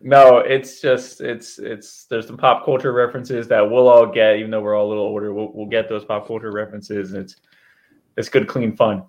[0.01, 4.51] No, it's just it's it's there's some pop culture references that we'll all get, even
[4.51, 5.35] though we're all a little older.
[5.35, 7.37] We'll, we'll get those pop culture references, and it's
[8.17, 9.05] it's good, clean fun.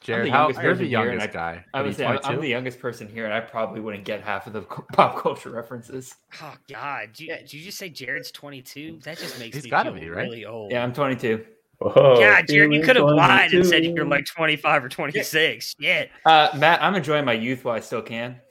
[0.00, 1.64] Jared, how, you're the youngest I, guy.
[1.74, 4.46] I would say I'm, I'm, the youngest person here, and I probably wouldn't get half
[4.46, 6.14] of the pop culture references.
[6.40, 9.00] Oh God, did you, did you just say Jared's 22?
[9.02, 10.22] That just makes He's me feel be, right?
[10.22, 10.70] really old.
[10.70, 11.44] Yeah, I'm 22.
[11.80, 15.76] Whoa, God, Jared, you could have lied and said you're like 25 or 26.
[15.78, 16.06] Yeah.
[16.26, 18.40] Uh, Matt, I'm enjoying my youth while I still can.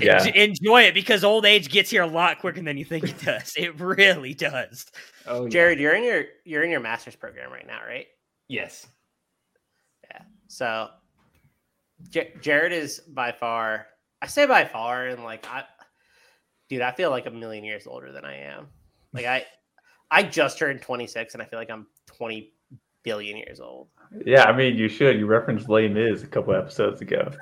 [0.00, 0.24] Yeah.
[0.26, 3.54] Enjoy it because old age gets here a lot quicker than you think it does.
[3.56, 4.86] It really does.
[5.26, 5.48] Oh, yeah.
[5.48, 8.06] Jared, you're in your you're in your master's program right now, right?
[8.46, 8.86] Yes.
[10.08, 10.22] Yeah.
[10.46, 10.88] So,
[12.10, 13.88] J- Jared is by far.
[14.20, 15.64] I say by far, and like I,
[16.68, 18.68] dude, I feel like a million years older than I am.
[19.12, 19.46] Like I,
[20.12, 22.52] I just turned 26, and I feel like I'm 20
[23.02, 23.88] billion years old.
[24.24, 25.18] Yeah, I mean, you should.
[25.18, 27.30] You referenced Les Mis a couple episodes ago.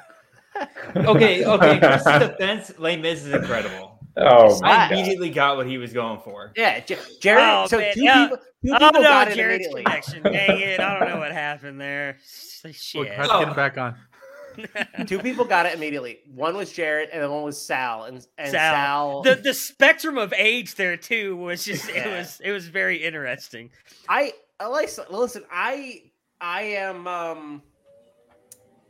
[0.96, 1.78] Okay, okay.
[1.80, 3.98] Chris's defense, Les Mis is incredible.
[4.16, 4.92] Oh my I god.
[4.92, 6.52] immediately got what he was going for.
[6.56, 7.42] Yeah, J- Jared.
[7.44, 8.24] Oh, so man, two yeah.
[8.24, 9.84] people, two Oh people no, got it Jared's immediately.
[9.84, 10.22] connection.
[10.24, 10.80] Dang it!
[10.80, 12.18] I don't know what happened there.
[12.64, 13.06] Look, Shit.
[13.14, 13.94] try to get him back on.
[15.06, 16.18] Two people got it immediately.
[16.34, 18.04] One was Jared, and then one was Sal.
[18.04, 18.74] And, and Sal.
[18.74, 22.96] Sal, the the spectrum of age there too was just it was it was very
[22.96, 23.70] interesting.
[24.08, 24.86] I, I.
[25.10, 26.02] Listen, I,
[26.40, 27.06] I am.
[27.06, 27.62] um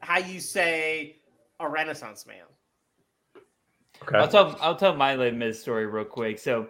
[0.00, 1.16] How you say
[1.60, 2.44] a Renaissance man?
[4.02, 4.18] Okay.
[4.18, 6.38] I'll tell I'll tell my Les Mis story real quick.
[6.38, 6.68] So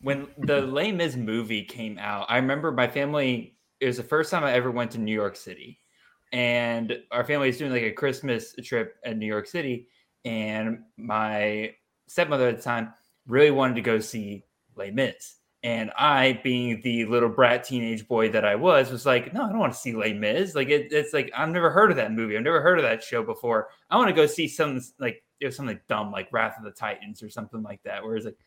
[0.00, 3.56] when the Les Mis movie came out, I remember my family.
[3.80, 5.78] It was the first time I ever went to New York City,
[6.32, 9.88] and our family was doing like a Christmas trip at New York City,
[10.24, 11.74] and my
[12.08, 12.92] stepmother at the time
[13.26, 14.44] really wanted to go see
[14.76, 15.37] Les Mis.
[15.64, 19.48] And I, being the little brat teenage boy that I was, was like, no, I
[19.48, 20.54] don't want to see Les Mis.
[20.54, 22.36] Like it, it's like I've never heard of that movie.
[22.36, 23.68] I've never heard of that show before.
[23.90, 26.70] I want to go see some like it was something dumb like Wrath of the
[26.70, 28.38] Titans or something like that, where it's like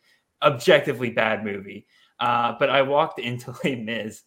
[0.42, 1.86] objectively bad movie.
[2.20, 4.24] Uh, but I walked into Les Mis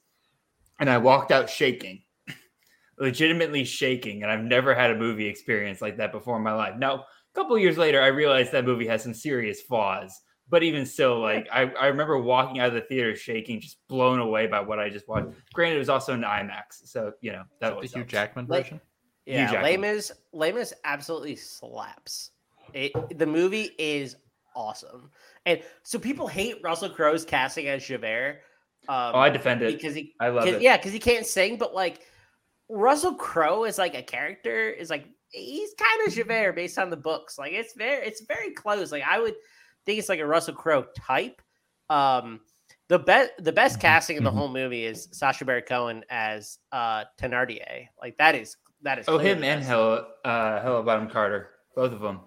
[0.79, 2.03] and I walked out shaking,
[2.99, 6.75] legitimately shaking, and I've never had a movie experience like that before in my life.
[6.77, 10.21] Now, a couple years later, I realized that movie has some serious flaws.
[10.55, 14.21] But even still, like I, I remember walking out of the theater shaking, just blown
[14.21, 15.31] away by what I just watched.
[15.53, 18.67] Granted, it was also in IMAX, so you know that The was Hugh Jackman Like-
[18.67, 18.81] version.
[19.27, 19.63] Yeah, Jackman.
[19.65, 22.31] Les Mis, Les Mis absolutely slaps.
[22.73, 24.15] It, the movie is
[24.55, 25.11] awesome,
[25.45, 28.43] and so people hate Russell Crowe's casting as Javert.
[28.89, 29.73] Um, Oh, I defend it.
[29.75, 30.63] because he, I love 'cause- it.
[30.63, 31.99] yeah, because he can't sing, but like
[32.69, 36.97] Russell Crowe is like a character is like he's kind of Javert based on the
[36.97, 37.39] books.
[37.39, 38.93] Like it's very, it's very close.
[38.93, 39.35] Like I would
[39.87, 41.41] think it's like a Russell Crowe type.
[41.91, 42.41] Um,
[42.89, 44.35] the best, the best Mhm, casting in the mhm.
[44.37, 47.89] whole movie is Sacha Baron Cohen as uh Thenardier.
[48.01, 49.69] Like that is that is Oh, him and best.
[49.69, 52.21] Hella, uh, Hella Bottom Carter, both of them.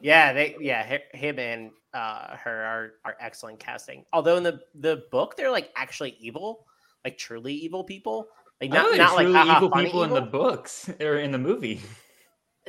[0.00, 4.04] Yeah, they yeah, hi- him and uh her are are excellent casting.
[4.12, 6.66] Although in the the book they're like actually evil,
[7.04, 8.28] like truly evil people.
[8.60, 10.30] Like I not they're not like truly haha, evil funny people in the evil.
[10.30, 11.80] books or in the movie.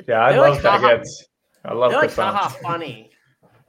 [0.08, 0.80] Yeah, I They're love like, that.
[0.80, 0.96] haha.
[0.96, 1.24] Gets,
[1.64, 3.10] I love They're like Chris haha funny.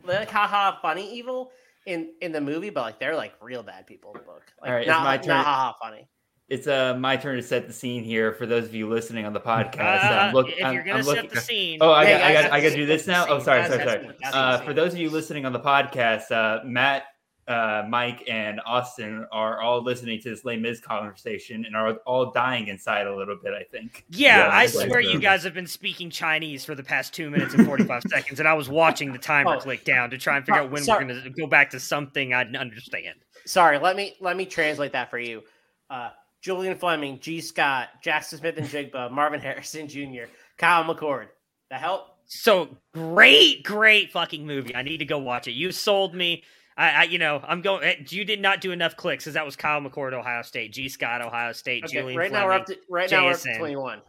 [0.08, 1.52] Like haha funny evil
[1.86, 4.44] in in the movie, but like they're like real bad people in the book.
[4.62, 5.28] Like All right, it's my turn.
[5.30, 6.08] not haha funny.
[6.50, 9.34] It's uh my turn to set the scene here for those of you listening on
[9.34, 10.04] the podcast.
[10.04, 12.18] Uh, I'm look- if I'm- you're gonna I'm set looking- the scene, Oh, I Yeah,
[12.20, 13.26] got, I got, I got to do this now.
[13.28, 14.08] Oh, sorry, sorry, sorry.
[14.08, 17.04] the- that's the Uh, for those of you listening on the podcast, uh, Matt,
[17.48, 22.32] uh, Mike, and Austin are all listening to this Les Mis conversation and are all
[22.32, 23.54] dying inside a little bit.
[23.54, 24.04] I think.
[24.10, 27.54] yeah, Yeah, I swear you guys have been speaking Chinese for the past two minutes
[27.54, 29.60] and forty five seconds, and I was watching the timer Oh.
[29.60, 31.06] click down to try and figure Oh, out when sorry.
[31.06, 33.16] we're gonna go back to something I understand.
[33.46, 35.44] Sorry, let me let me translate that for you.
[35.90, 36.10] Uh,
[36.42, 40.26] Julian Fleming, Gee Scott, Jaxon Smith-Njigba, Marvin Harrison Jr.,
[40.58, 41.28] Kyle McCord.
[41.70, 42.08] The help?
[42.26, 44.76] So great, great fucking movie.
[44.76, 45.54] I need to go watch it.
[45.54, 46.44] You sold me.
[46.78, 47.84] I, I you know, I'm going.
[47.84, 50.90] eh, You did not do enough clicks because that was Kyle McCord, Ohio State, Gee
[50.90, 52.18] Scott, Ohio State, Okay, Julian.
[52.20, 54.02] right now we're up to right now we're up to twenty one.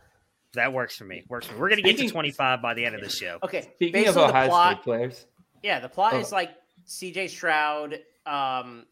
[0.55, 1.25] That works for me.
[1.29, 1.61] Works for me.
[1.61, 3.39] We're gonna get to 25 by the end of the show.
[3.45, 5.27] Okay, Speaking based of on the Ohio plot, State players,
[5.63, 6.19] yeah, the plot Oh.
[6.21, 6.51] is like
[6.87, 7.29] C.J.
[7.29, 8.87] Stroud um,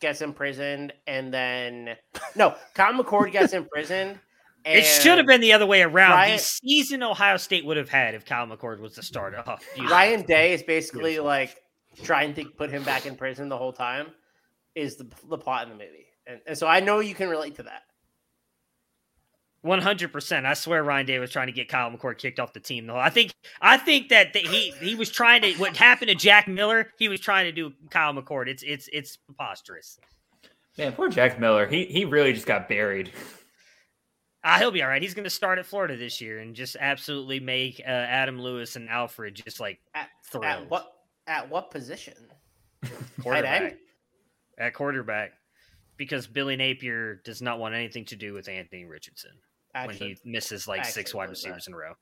[0.00, 1.96] gets imprisoned, and then
[2.36, 4.18] no, Kyle McCord gets imprisoned.
[4.64, 6.12] And It should have been the other way around.
[6.12, 9.42] Ryan- the season Ohio State would have had if Kyle McCord was the starter.
[9.46, 9.56] Oh.
[9.90, 11.56] Ryan Day is basically like
[12.02, 14.08] trying to put him back in prison the whole time.
[14.74, 17.56] Is the the plot in the movie, and, and so I know you can relate
[17.56, 17.82] to that.
[19.62, 20.46] One hundred percent.
[20.46, 22.86] I swear, Ryan Day was trying to get Kyle McCord kicked off the team.
[22.86, 25.52] Though I think, I think that that he he was trying to.
[25.54, 26.92] What happened to Jack Miller?
[26.98, 28.46] He was trying to do Kyle McCord.
[28.48, 29.98] It's it's it's preposterous.
[30.78, 31.66] man, poor Jack Miller.
[31.66, 33.10] He he really just got buried.
[34.42, 35.02] Uh, he'll be all right.
[35.02, 38.76] He's going to start at Florida this year and just absolutely make uh, Adam Lewis
[38.76, 40.46] and Alfred just like At, thrilled.
[40.46, 40.90] at what
[41.30, 42.14] at what position?
[43.22, 43.76] Quarterback.
[44.58, 45.30] At quarterback,
[45.96, 49.30] because Billy Napier does not want anything to do with Anthony Richardson
[49.72, 51.48] when he misses like six wide was that.
[51.48, 51.92] receivers in a row.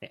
[0.00, 0.08] Yeah.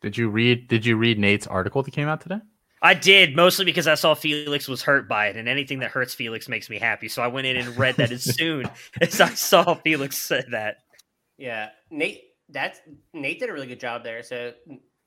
[0.00, 0.66] Did you read?
[0.66, 2.40] Did you read Nate's article that came out today?
[2.80, 6.12] I did mostly because I saw Felix was hurt by it, and anything that hurts
[6.12, 7.06] Felix makes me happy.
[7.08, 8.64] So I went in and read that as soon
[9.00, 10.78] as I saw Felix said that.
[11.38, 12.22] yeah, Nate.
[12.48, 12.80] That's
[13.14, 14.24] Nate did a really good job there.
[14.24, 14.54] So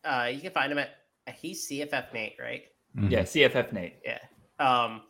[0.05, 0.91] uh, you can find him at
[1.33, 2.63] he's CFF Nate, right?
[2.95, 3.11] Mhm.
[3.11, 3.97] Yeah, CFF Nate.
[4.03, 4.19] Yeah.
[4.59, 5.03] Um,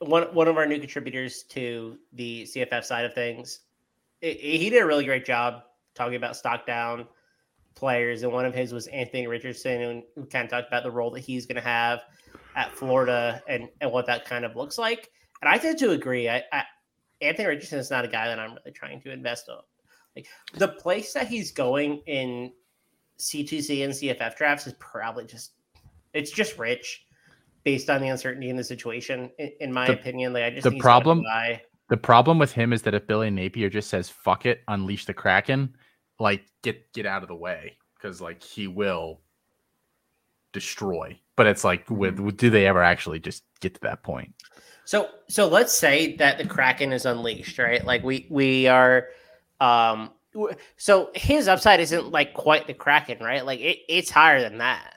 [0.00, 3.60] one one of our new contributors to the CFF side of things.
[4.22, 7.06] I- I- he did a really great job talking about stock down
[7.74, 10.90] players, and one of his was Anthony Richardson, and we kind of talked about the
[10.90, 12.02] role that he's going to have
[12.54, 15.10] at Florida and and what that kind of looks like.
[15.42, 16.28] And I tend to agree.
[16.28, 16.64] I, I
[17.20, 19.62] Anthony Richardson is not a guy that I'm really trying to invest on.
[20.14, 22.52] Like the place that he's going in
[23.18, 25.52] C2C and CFF drafts is probably just
[26.14, 27.05] it's just rich
[27.66, 29.28] based on the uncertainty in the situation.
[29.38, 31.22] In, in my The- opinion, like I just the problem-
[31.88, 35.14] The problem with him is that if Billy Napier just says "fuck it," unleash the
[35.14, 35.76] Kraken,
[36.18, 39.20] like get get out of the way because like he will
[40.52, 41.18] destroy.
[41.36, 44.32] But it's like, with, with do they ever actually just get to that point?
[44.84, 47.84] So so let's say that the Kraken is unleashed, right?
[47.84, 49.08] Like we we are
[49.60, 50.10] um
[50.76, 53.44] so his upside isn't like quite the Kraken, right?
[53.46, 54.95] Like it, it's higher than that.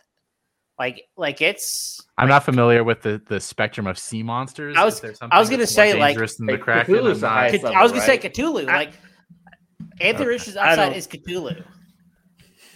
[0.79, 4.77] Like like it's I'm not familiar with the the spectrum of sea monsters.
[4.77, 6.95] I was- I was gonna say, like- than the Kraken.
[6.95, 8.69] Cthulhu's I'm not- highest I was gonna level, say Cthulhu.
[8.69, 8.93] I- Like
[9.99, 10.25] Anthony Okay.
[10.25, 11.63] Rich's I upside is Cthulhu.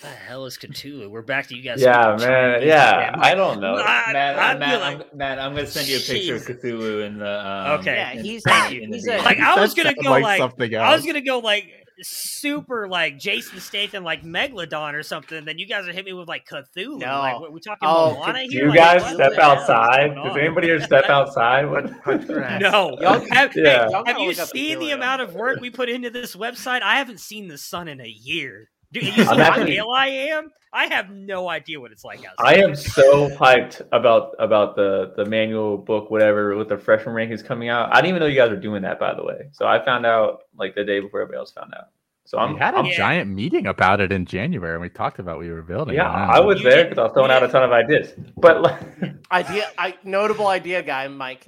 [0.01, 1.09] the hell is Cthulhu?
[1.09, 1.81] We're back to you guys.
[1.81, 2.61] Yeah, man.
[2.61, 3.19] Yeah, again.
[3.23, 3.75] I don't know.
[3.77, 6.41] I- Matt, I'd be Matt, like- I'm, Matt, I'm gonna send you a picture of
[6.41, 7.47] Cthulhu in the.
[7.47, 7.95] Um, Okay.
[7.95, 8.87] Yeah, he's Thank a, you.
[8.91, 10.83] he's a Like, I was gonna go like- something else.
[10.89, 11.69] I was gonna go like
[12.01, 15.45] super like Jason Statham, like Megalodon or something.
[15.45, 16.99] Then you guys are hitting me with like Cthulhu.
[16.99, 17.19] No.
[17.19, 18.49] Like, what, we talking Oh, Moana Cthulhu.
[18.49, 18.63] Do here?
[18.63, 20.13] you Like, guys what step the outside?
[20.15, 21.69] going Does anybody here step outside?
[21.69, 21.89] What?
[22.05, 22.27] what
[22.59, 22.97] No.
[23.01, 23.85] Y'all- have, Yeah.
[23.85, 24.93] hey, Y'all have you seen the Cthulhu.
[24.95, 26.81] amount of work we put into this website?
[26.81, 28.69] I haven't seen the sun in a year.
[28.93, 30.51] Dude, you see how actually- pale I am?
[30.75, 32.33] I have no idea what it's like outside.
[32.39, 37.45] I am so hyped about about the the manual book, whatever, with the freshman rankings
[37.45, 37.89] coming out.
[37.91, 39.49] I didn't even know you guys were doing that, by the way.
[39.51, 41.89] So I found out like the day before everybody else found out.
[42.25, 42.95] So I'm, we had a I'm Yeah.
[42.95, 45.93] giant meeting about it in January, and we talked about what we were building.
[45.95, 47.71] yeah, don't I was You there because I was throwing you out a ton of
[47.71, 48.13] ideas.
[48.37, 48.81] But like,
[49.31, 51.45] idea I notable idea guy, Mike.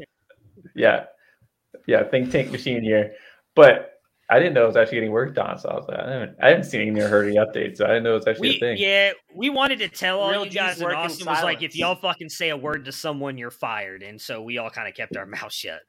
[0.76, 1.06] yeah,
[1.88, 3.14] yeah, think tank machine here.
[3.56, 3.95] But
[4.30, 5.60] I didn't know it was actually getting worked on.
[5.60, 7.78] So I was like, I haven't, I haven't seen any or heard any updates.
[7.78, 8.78] So I didn't know it was actually a We, thing.
[8.80, 11.62] yeah, we wanted to tell all Real you guys, and work in Austin was like,
[11.62, 14.02] if y'all fucking say a word to someone, you're fired.
[14.04, 15.80] And so we all kind of kept our mouth shut.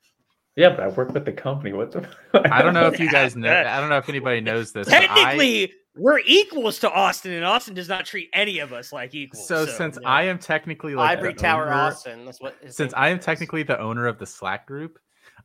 [0.55, 1.72] Yeah, but I work with the company.
[1.75, 2.09] What the?
[2.53, 3.51] I don't know if you guys know.
[3.51, 4.87] I don't know if anybody knows this.
[4.88, 8.92] but I- Technically, we're equals to Austin, and Austin does not treat any of us
[8.92, 9.49] like equals.
[9.49, 10.09] so, So, since yeah.
[10.09, 12.25] I am technically like Ivory Tower owner- Austin.
[12.27, 13.25] That's what since I am is.
[13.25, 14.99] technically the owner of the Slack group,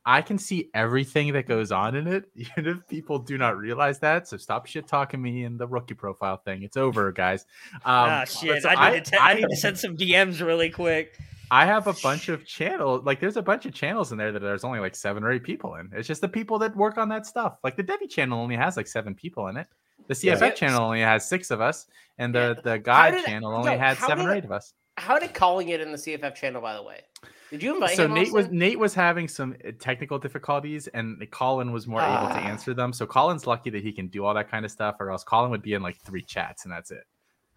[0.06, 4.00] I can see everything that goes on in it, even if people do not realize
[4.00, 4.28] that.
[4.28, 6.64] So stop shit talking me in the rookie profile thing.
[6.64, 7.46] It's over, guys.
[7.74, 10.70] Um, ah, shit, so I need, to te- I need to send some DMs really
[10.70, 11.18] quick.
[11.52, 13.04] I have a bunch of channels.
[13.06, 15.44] Like, there's a bunch of channels in there that there's only like seven or eight
[15.44, 15.90] people in.
[15.94, 17.58] It's just the people that work on that stuff.
[17.64, 19.68] Like the Devy channel only has like seven people in it.
[20.08, 20.36] The Yeah.
[20.36, 21.88] CFF channel only has six of us,
[22.18, 24.74] and the the guide did- channel only yo, had how seven or eight of us.
[24.98, 27.02] How did calling it in the CFF channel, by the way?
[27.52, 28.14] Did you invite so him?
[28.16, 32.34] Nate was Nate was having some uh, technical difficulties, and Colin was more able to
[32.34, 32.48] Ah.
[32.48, 32.94] answer them.
[32.94, 35.52] So Colin's lucky that he can do all that kind of stuff, or else Colin
[35.52, 37.04] would be in like three chats, and that's it.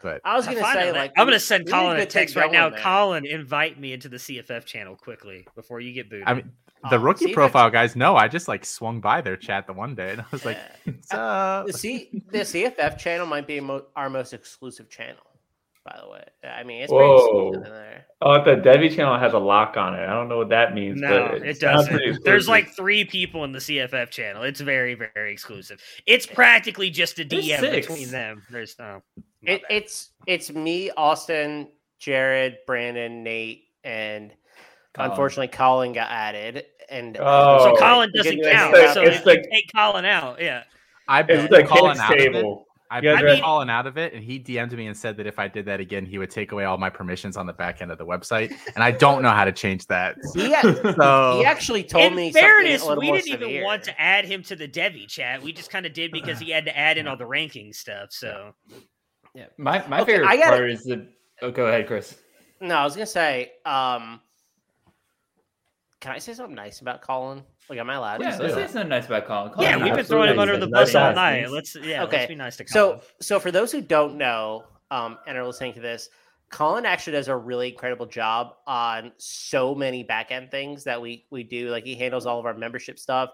[0.02, 2.36] But I was gonna Find say like I'm we- gonna send Colin to a text
[2.36, 2.64] right now.
[2.68, 2.82] going there.
[2.82, 6.26] Colin, invite me into the CFF channel quickly before you get booted.
[6.26, 6.52] I mean,
[6.90, 9.72] the Um, rookie CFF profile guys know I just like swung by their chat the
[9.72, 10.92] one day, and I was like, Yeah.
[10.92, 15.22] "What's up?" the C the CFF channel might be mo- our most exclusive channel.
[15.84, 17.16] By the way, I mean it's pretty Whoa.
[17.50, 18.06] exclusive in there.
[18.22, 19.98] Oh, the Devy channel has a lock on it.
[20.02, 20.98] I don't know what that means.
[20.98, 22.24] no, but it doesn't.
[22.24, 24.44] There's like three people in the CFF channel.
[24.44, 25.82] It's very, very exclusive.
[26.06, 28.42] It's practically just a DM between them.
[28.50, 29.02] There's no.
[29.42, 31.68] my It, it's it's me, Austin,
[31.98, 34.32] Jared, Brandon, Nate, and
[34.94, 35.10] Colin.
[35.10, 36.64] unfortunately Colin got added.
[36.88, 37.74] And Oh.
[37.74, 38.74] so Colin doesn't can do anything count.
[38.74, 39.08] about so that.
[39.12, 40.62] It's you like- take Colin out, yeah.
[41.08, 42.32] I it's bet like Colin kids out of it.
[42.32, 42.66] table.
[42.94, 43.42] I You guys put ready?
[43.42, 46.06] Out of it, and he DM'd me and said that if I did that again,
[46.06, 48.84] he would take away all my permissions on the back end of the website, and
[48.84, 50.14] I don't know how to change that.
[50.34, 50.54] he,
[50.94, 54.00] So he actually told In me fairness, something a we more didn't even want to
[54.00, 55.42] add him to the Devy chat.
[55.42, 58.12] We just kind of did because he had to add in all the ranking stuff.
[58.12, 58.52] So
[59.34, 61.08] yeah, My my Okay, favorite gotta- part is the.
[61.42, 62.16] Oh, go ahead, Chris.
[62.60, 64.20] No, I was gonna say, um,
[66.00, 67.42] can I say something nice about Colin?
[67.70, 68.68] Like, am I allowed Yeah, to say let's that?
[68.68, 69.52] say something nice about Colin.
[69.52, 71.40] Colin yeah, we've been throwing him under the nice bus all guy.
[71.40, 71.50] night.
[71.50, 73.00] Let's yeah, Okay, let's be nice to So, Colin.
[73.20, 76.08] so for those who don't know um, and are listening to this,
[76.50, 81.26] Colin actually does a really incredible job on so many back end things that we
[81.30, 81.70] we do.
[81.70, 83.30] Like he handles all of our membership stuff.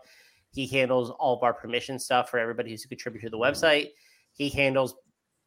[0.52, 3.88] He handles all of our permission stuff for everybody who's a contributor to the website.
[4.32, 4.94] He handles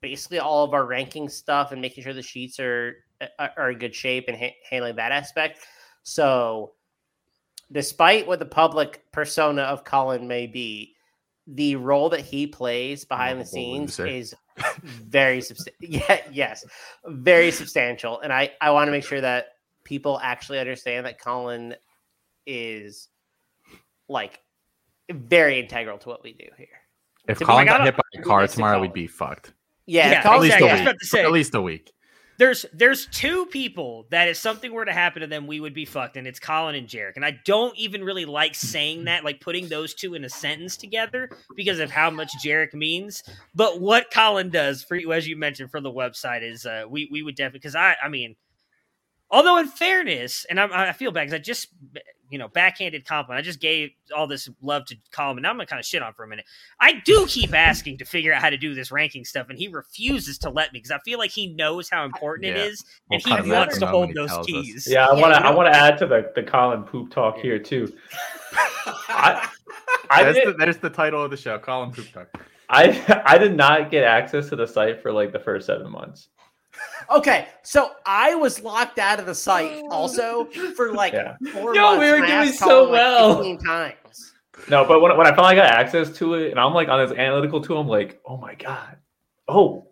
[0.01, 2.97] basically all of our ranking stuff and making sure the sheets are
[3.39, 5.59] are, are in good shape and ha- handling that aspect.
[6.03, 6.73] So,
[7.73, 10.95] despite what the public persona of Colin may be,
[11.47, 14.33] the role that he plays behind the scenes is
[14.81, 15.73] very substantial.
[16.07, 16.63] Yeah, yes,
[17.05, 18.21] very substantial.
[18.21, 19.47] And I I want to make sure that
[19.83, 21.75] people actually understand that Colin
[22.45, 23.09] is
[24.07, 24.39] like
[25.11, 26.67] very integral to what we do here.
[27.27, 29.53] if To Colin I got hit by a car Next to tomorrow, we'd be fucked.
[29.85, 30.67] Yeah, Yeah, if at least exactly.
[30.67, 30.87] a I was week.
[30.87, 31.23] about to say.
[31.23, 31.91] At least a week.
[32.37, 35.85] There's there's two people that if something were to happen to them, we would be
[35.85, 37.15] fucked, and it's Colin and Jarek.
[37.15, 40.75] And I don't even really like saying that, like putting those two in a sentence
[40.77, 43.23] together because of how much Jarek means.
[43.53, 47.07] But what Colin does for you, as you mentioned, for the website is uh, we
[47.11, 48.35] we would definitely because I I mean,
[49.29, 51.67] although in fairness, and I, I feel bad because I just
[52.33, 53.39] you know backhanded compliment.
[53.39, 56.01] I just gave all this love to Colin, and now I'm gonna kind of shit
[56.01, 56.45] on for a minute.
[56.79, 59.67] I do keep asking to figure out how to do this ranking stuff, and he
[59.67, 62.63] refuses to let me because I feel like he knows how important it Yeah.
[62.65, 64.51] is, We'll and cut he wants to hold those tells us.
[64.51, 64.87] keys.
[64.89, 65.39] Yeah, I want to.
[65.41, 67.93] you I want to add to the the Colin poop talk here too.
[69.07, 69.47] I
[70.09, 71.57] I That's did, the, that is the title of the show.
[71.59, 72.27] Colin Poop Talk.
[72.69, 76.29] I I did not get access to the site for like the first seven months.
[77.09, 79.89] Okay, so I was locked out of the site oh.
[79.91, 80.45] also
[80.75, 81.35] for like Yeah.
[81.51, 81.99] four Yo, months.
[81.99, 83.57] we were doing so Colin, like, well.
[83.57, 84.33] times.
[84.69, 87.17] No, but when, when I finally got access to it, and I'm like on this
[87.17, 88.97] analytical tool, I'm like, oh my god,
[89.47, 89.87] oh,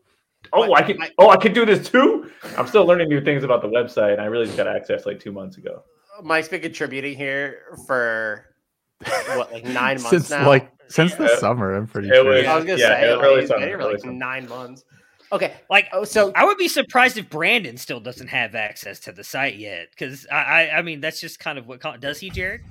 [0.54, 2.32] oh, But I can, my- oh, I can do this too.
[2.58, 5.20] I'm still learning new things about the website, and I really just got access like
[5.20, 5.84] two months ago.
[6.24, 8.46] Mike's been contributing here for
[9.36, 10.48] what, like nine months since now.
[10.48, 12.26] like since the summer, I'm pretty It sure.
[12.26, 14.14] was- I was gonna yeah, say it like, really he's summer, here like summer.
[14.14, 14.84] nine months.
[15.34, 19.12] Okay, Like oh, so I would be surprised if Brandon still doesn't have access to
[19.12, 22.20] the site yet, because I, I, I mean, that's just kind of what Colin does.
[22.20, 22.62] He, Jared,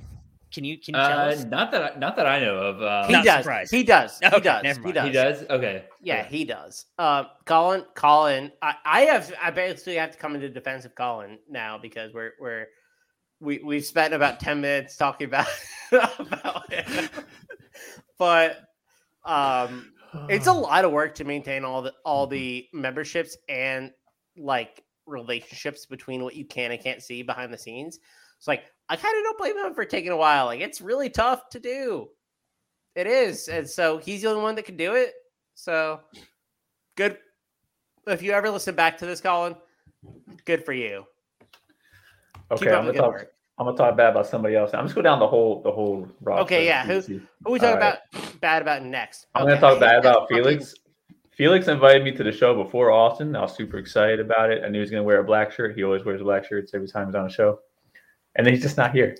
[0.53, 1.43] can you can you tell Uh, us?
[1.45, 2.81] not that I, not that I know of.
[2.83, 3.71] Um, he Not does.
[3.71, 4.19] He does.
[4.19, 4.63] He Okay, does.
[4.63, 5.05] never He does.
[5.07, 5.43] he does.
[5.49, 5.85] Okay.
[6.03, 6.37] Yeah, Okay.
[6.37, 6.85] he does.
[6.99, 11.39] Uh, Colin, Colin, I, I have, I basically have to come into defense of Colin
[11.49, 12.67] now because we're, we're,
[13.39, 15.47] we, we've spent about 10 minutes talking about,
[15.91, 17.09] about it,
[18.17, 18.63] but,
[19.25, 19.93] um,
[20.29, 22.35] it's a lot of work to maintain all the, all mm-hmm.
[22.35, 23.91] the memberships and
[24.37, 27.99] like relationships between what you can and can't see behind the scenes.
[28.37, 30.45] It's like, I kind of don't blame him for taking a while.
[30.47, 32.09] Like, it's really tough to do.
[32.95, 33.47] It is.
[33.47, 35.13] And so he's the only one that can do it.
[35.55, 36.01] So
[36.95, 37.17] good.
[38.07, 39.55] If you ever listen back to this, Colin,
[40.45, 41.05] good for you.
[42.51, 43.27] Okay, I'm gonna talk.
[43.65, 43.69] Work.
[43.69, 44.73] I'm gonna talk bad about somebody else.
[44.73, 46.43] I'm just go down the whole the whole roster.
[46.43, 47.21] Okay, yeah, who- See.
[47.45, 47.99] Who we talking All right.
[48.13, 49.27] about bad about next?
[49.35, 50.75] I'm Okay, gonna talk bad hate that about fucking- Felix.
[51.31, 53.35] Felix invited me to the show before Austin.
[53.35, 54.63] I was super excited about it.
[54.63, 55.75] I knew he was gonna wear a black shirt.
[55.75, 57.59] He always wears black shirts every time he's on a show,
[58.35, 59.15] and then he's just not here.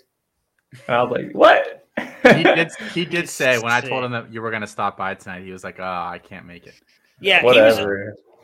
[0.87, 2.69] And I was like, "What?" he did.
[2.93, 5.43] He did say when I told him that you were going to stop by tonight,
[5.43, 6.75] he was like, "Oh, I can't make it."
[7.19, 7.77] Yeah, he was.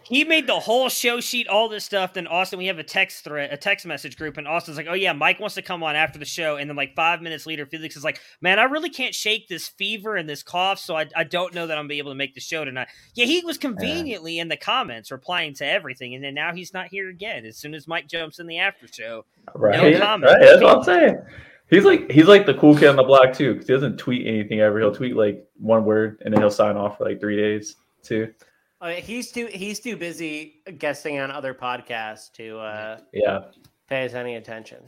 [0.10, 2.14] He made the whole show sheet, all this stuff.
[2.14, 4.93] Then Austin, we have a text thread, a text message group, and Austin's like, "Oh
[4.93, 7.66] yeah, Mike wants to come on after the show." And then like five minutes later,
[7.66, 11.08] Felix is like, "Man, I really can't shake this fever and this cough, so I,
[11.16, 13.41] I don't know that I'm gonna be able to make the show tonight." Yeah, he
[13.43, 17.45] was conveniently in the comments replying to everything, and then now he's not here again.
[17.45, 19.91] As soon as Mike jumps in the after show, Right.
[19.93, 20.32] No comment.
[20.32, 20.39] right.
[20.39, 21.22] That's what I'm saying.
[21.70, 24.26] He's like he's like the cool kid on the block too, because he doesn't tweet
[24.26, 24.80] anything ever.
[24.80, 28.34] He'll tweet like one word and then he'll sign off for like three days too.
[28.80, 33.45] Uh, he's too he's too busy guesting on other podcasts to uh, Yeah.
[33.89, 34.84] pay us any attention.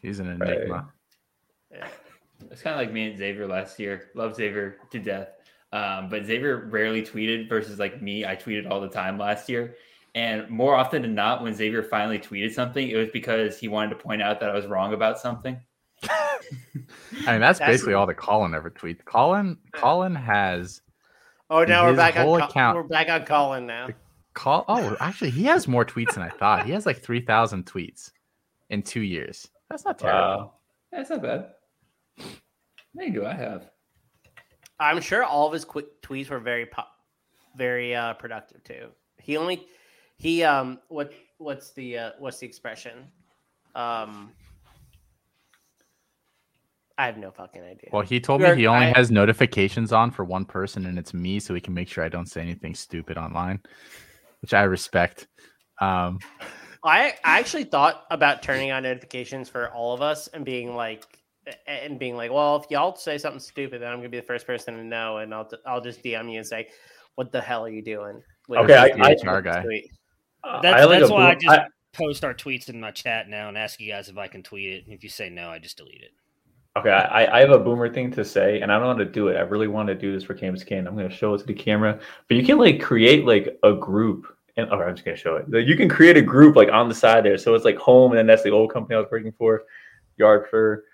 [0.00, 0.56] He's an Right.
[0.56, 0.92] enigma.
[1.70, 1.86] Yeah.
[2.50, 4.10] It's kind of like me and Xavier last year.
[4.14, 5.28] Love Xavier to death.
[5.72, 8.24] Um, but Xavier rarely tweeted versus like me.
[8.24, 9.74] I tweeted all the time last year.
[10.14, 13.90] And more often than not, when Xavier finally tweeted something, it was because he wanted
[13.90, 15.58] to point out that I was wrong about something.
[16.08, 19.04] I mean, that's, That's- basically all that Colin ever tweets.
[19.04, 20.82] Colin, Colin has
[21.54, 23.88] Oh, now we're back on whole account- we're back on Colin now.
[24.32, 24.64] call.
[24.66, 26.66] Oh, actually, he has more tweets than I thought.
[26.66, 28.10] He has like three thousand tweets
[28.70, 29.46] in two years.
[29.70, 30.20] That's not terrible.
[30.20, 30.52] Wow.
[30.90, 31.50] That's not bad.
[32.18, 32.24] How
[32.94, 33.70] many do I have?
[34.80, 36.82] I'm sure all of his quick tweets were very po-
[37.56, 38.88] very uh, productive too.
[39.18, 39.64] He only
[40.16, 43.06] he um what what's the uh, what's the expression?
[43.76, 44.32] Um
[46.96, 47.90] I have no fucking idea.
[47.92, 50.86] Well, he told We are- me he only I- has notifications on for one person,
[50.86, 53.60] and it's me, so he can make sure I don't say anything stupid online,
[54.42, 55.26] which I respect.
[55.80, 56.20] Um,
[56.84, 61.04] I I actually thought about turning on notifications for all of us and being like
[61.66, 64.46] and being like, well, if y'all say something stupid, then I'm gonna be the first
[64.46, 66.68] person to know, and I'll I'll just DM you and say,
[67.16, 68.22] what the hell are you doing?
[68.46, 69.62] with Okay, this I- I- HR guy.
[69.62, 69.90] tweet?"
[70.44, 73.28] That's- I like that's a why I just- I- post our tweets in my chat
[73.28, 74.84] now and ask you guys if I can tweet it.
[74.84, 76.10] And if you say no, I just delete it.
[76.76, 79.28] Okay, I, I have a boomer thing to say, and I don't want to do
[79.28, 79.36] it.
[79.36, 80.88] I really want to do this for Campus Can.
[80.88, 83.72] I'm going to show it to the camera, but you can like create like a
[83.74, 85.48] group, and oh, I'm just going to show it.
[85.48, 88.10] Like, you can create a group like on the side there, so it's like home,
[88.10, 89.62] and then that's the old company I was working for,
[90.16, 90.84] Yard for.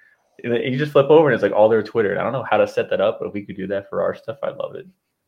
[0.44, 2.10] And then you just flip over, and it's like all their Twitter.
[2.12, 3.88] And I don't know how to set that up, but if we could do that
[3.88, 4.86] for our stuff, I'd love it.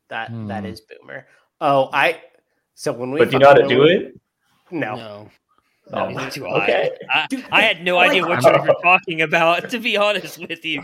[0.08, 0.66] That that Hmm.
[0.66, 1.26] is boomer.
[1.62, 2.20] Oh, I.
[2.74, 3.20] So when we.
[3.20, 4.20] But do you know how to do we- it?
[4.70, 4.96] No.
[4.96, 5.30] No,
[5.92, 6.62] Oh, no, too high.
[6.62, 6.90] okay.
[7.10, 9.70] I, I had no idea what you were talking about.
[9.70, 10.82] To be honest with you,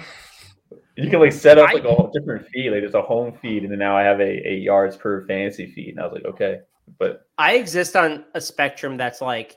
[0.96, 2.70] You can like set up like a whole different feed.
[2.70, 5.70] Like there's a home feed, and then now I have a, a yards per fantasy
[5.72, 5.90] feed.
[5.90, 6.60] And I was like, okay,
[6.98, 9.56] But I exist on a spectrum that's like,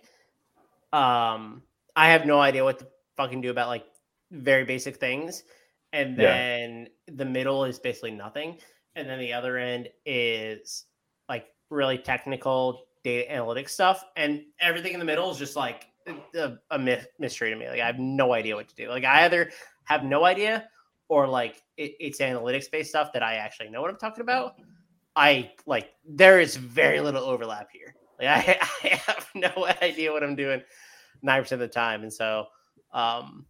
[0.93, 1.63] um,
[1.95, 2.87] I have no idea what to
[3.17, 3.85] fucking do about like
[4.31, 5.43] very basic things,
[5.91, 6.31] and Yeah.
[6.33, 8.57] then the middle is basically nothing,
[8.95, 10.85] and then the other end is
[11.27, 15.87] like really technical data analytics stuff, and everything in the middle is just like
[16.35, 17.67] a, a myth, mystery to me.
[17.67, 18.89] Like I have no idea what to do.
[18.89, 19.51] Like I either
[19.85, 20.67] have no idea
[21.09, 24.55] or like it, it's analytics based stuff that I actually know what I'm talking about.
[25.15, 27.95] I like there is very little overlap here.
[28.19, 30.61] Like I, I have no idea what I'm doing
[31.21, 32.45] nine percent of the time, and so
[32.93, 33.45] um,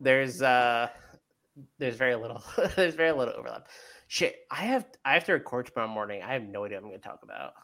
[0.00, 0.88] there's uh
[1.78, 2.42] there's very little
[2.76, 3.68] there's very little overlap.
[4.08, 6.22] Shit, I have I have to record tomorrow morning.
[6.22, 7.54] I have no idea what I'm going to talk about.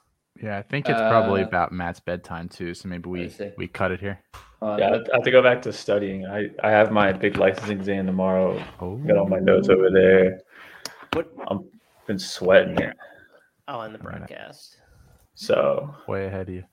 [0.42, 2.74] Yeah, I think it's probably Uh, about Matt's bedtime too.
[2.74, 4.20] So maybe we we cut it here.
[4.60, 6.26] Uh, yeah, I have to go back to studying.
[6.26, 8.62] I, I have my big licensing exam tomorrow.
[8.80, 10.40] Oh, Got all my notes over there.
[11.12, 11.28] What?
[11.48, 11.68] I'm
[12.06, 12.96] been sweating it.
[13.68, 14.76] Oh, in the broadcast.
[15.34, 16.64] So way ahead of you.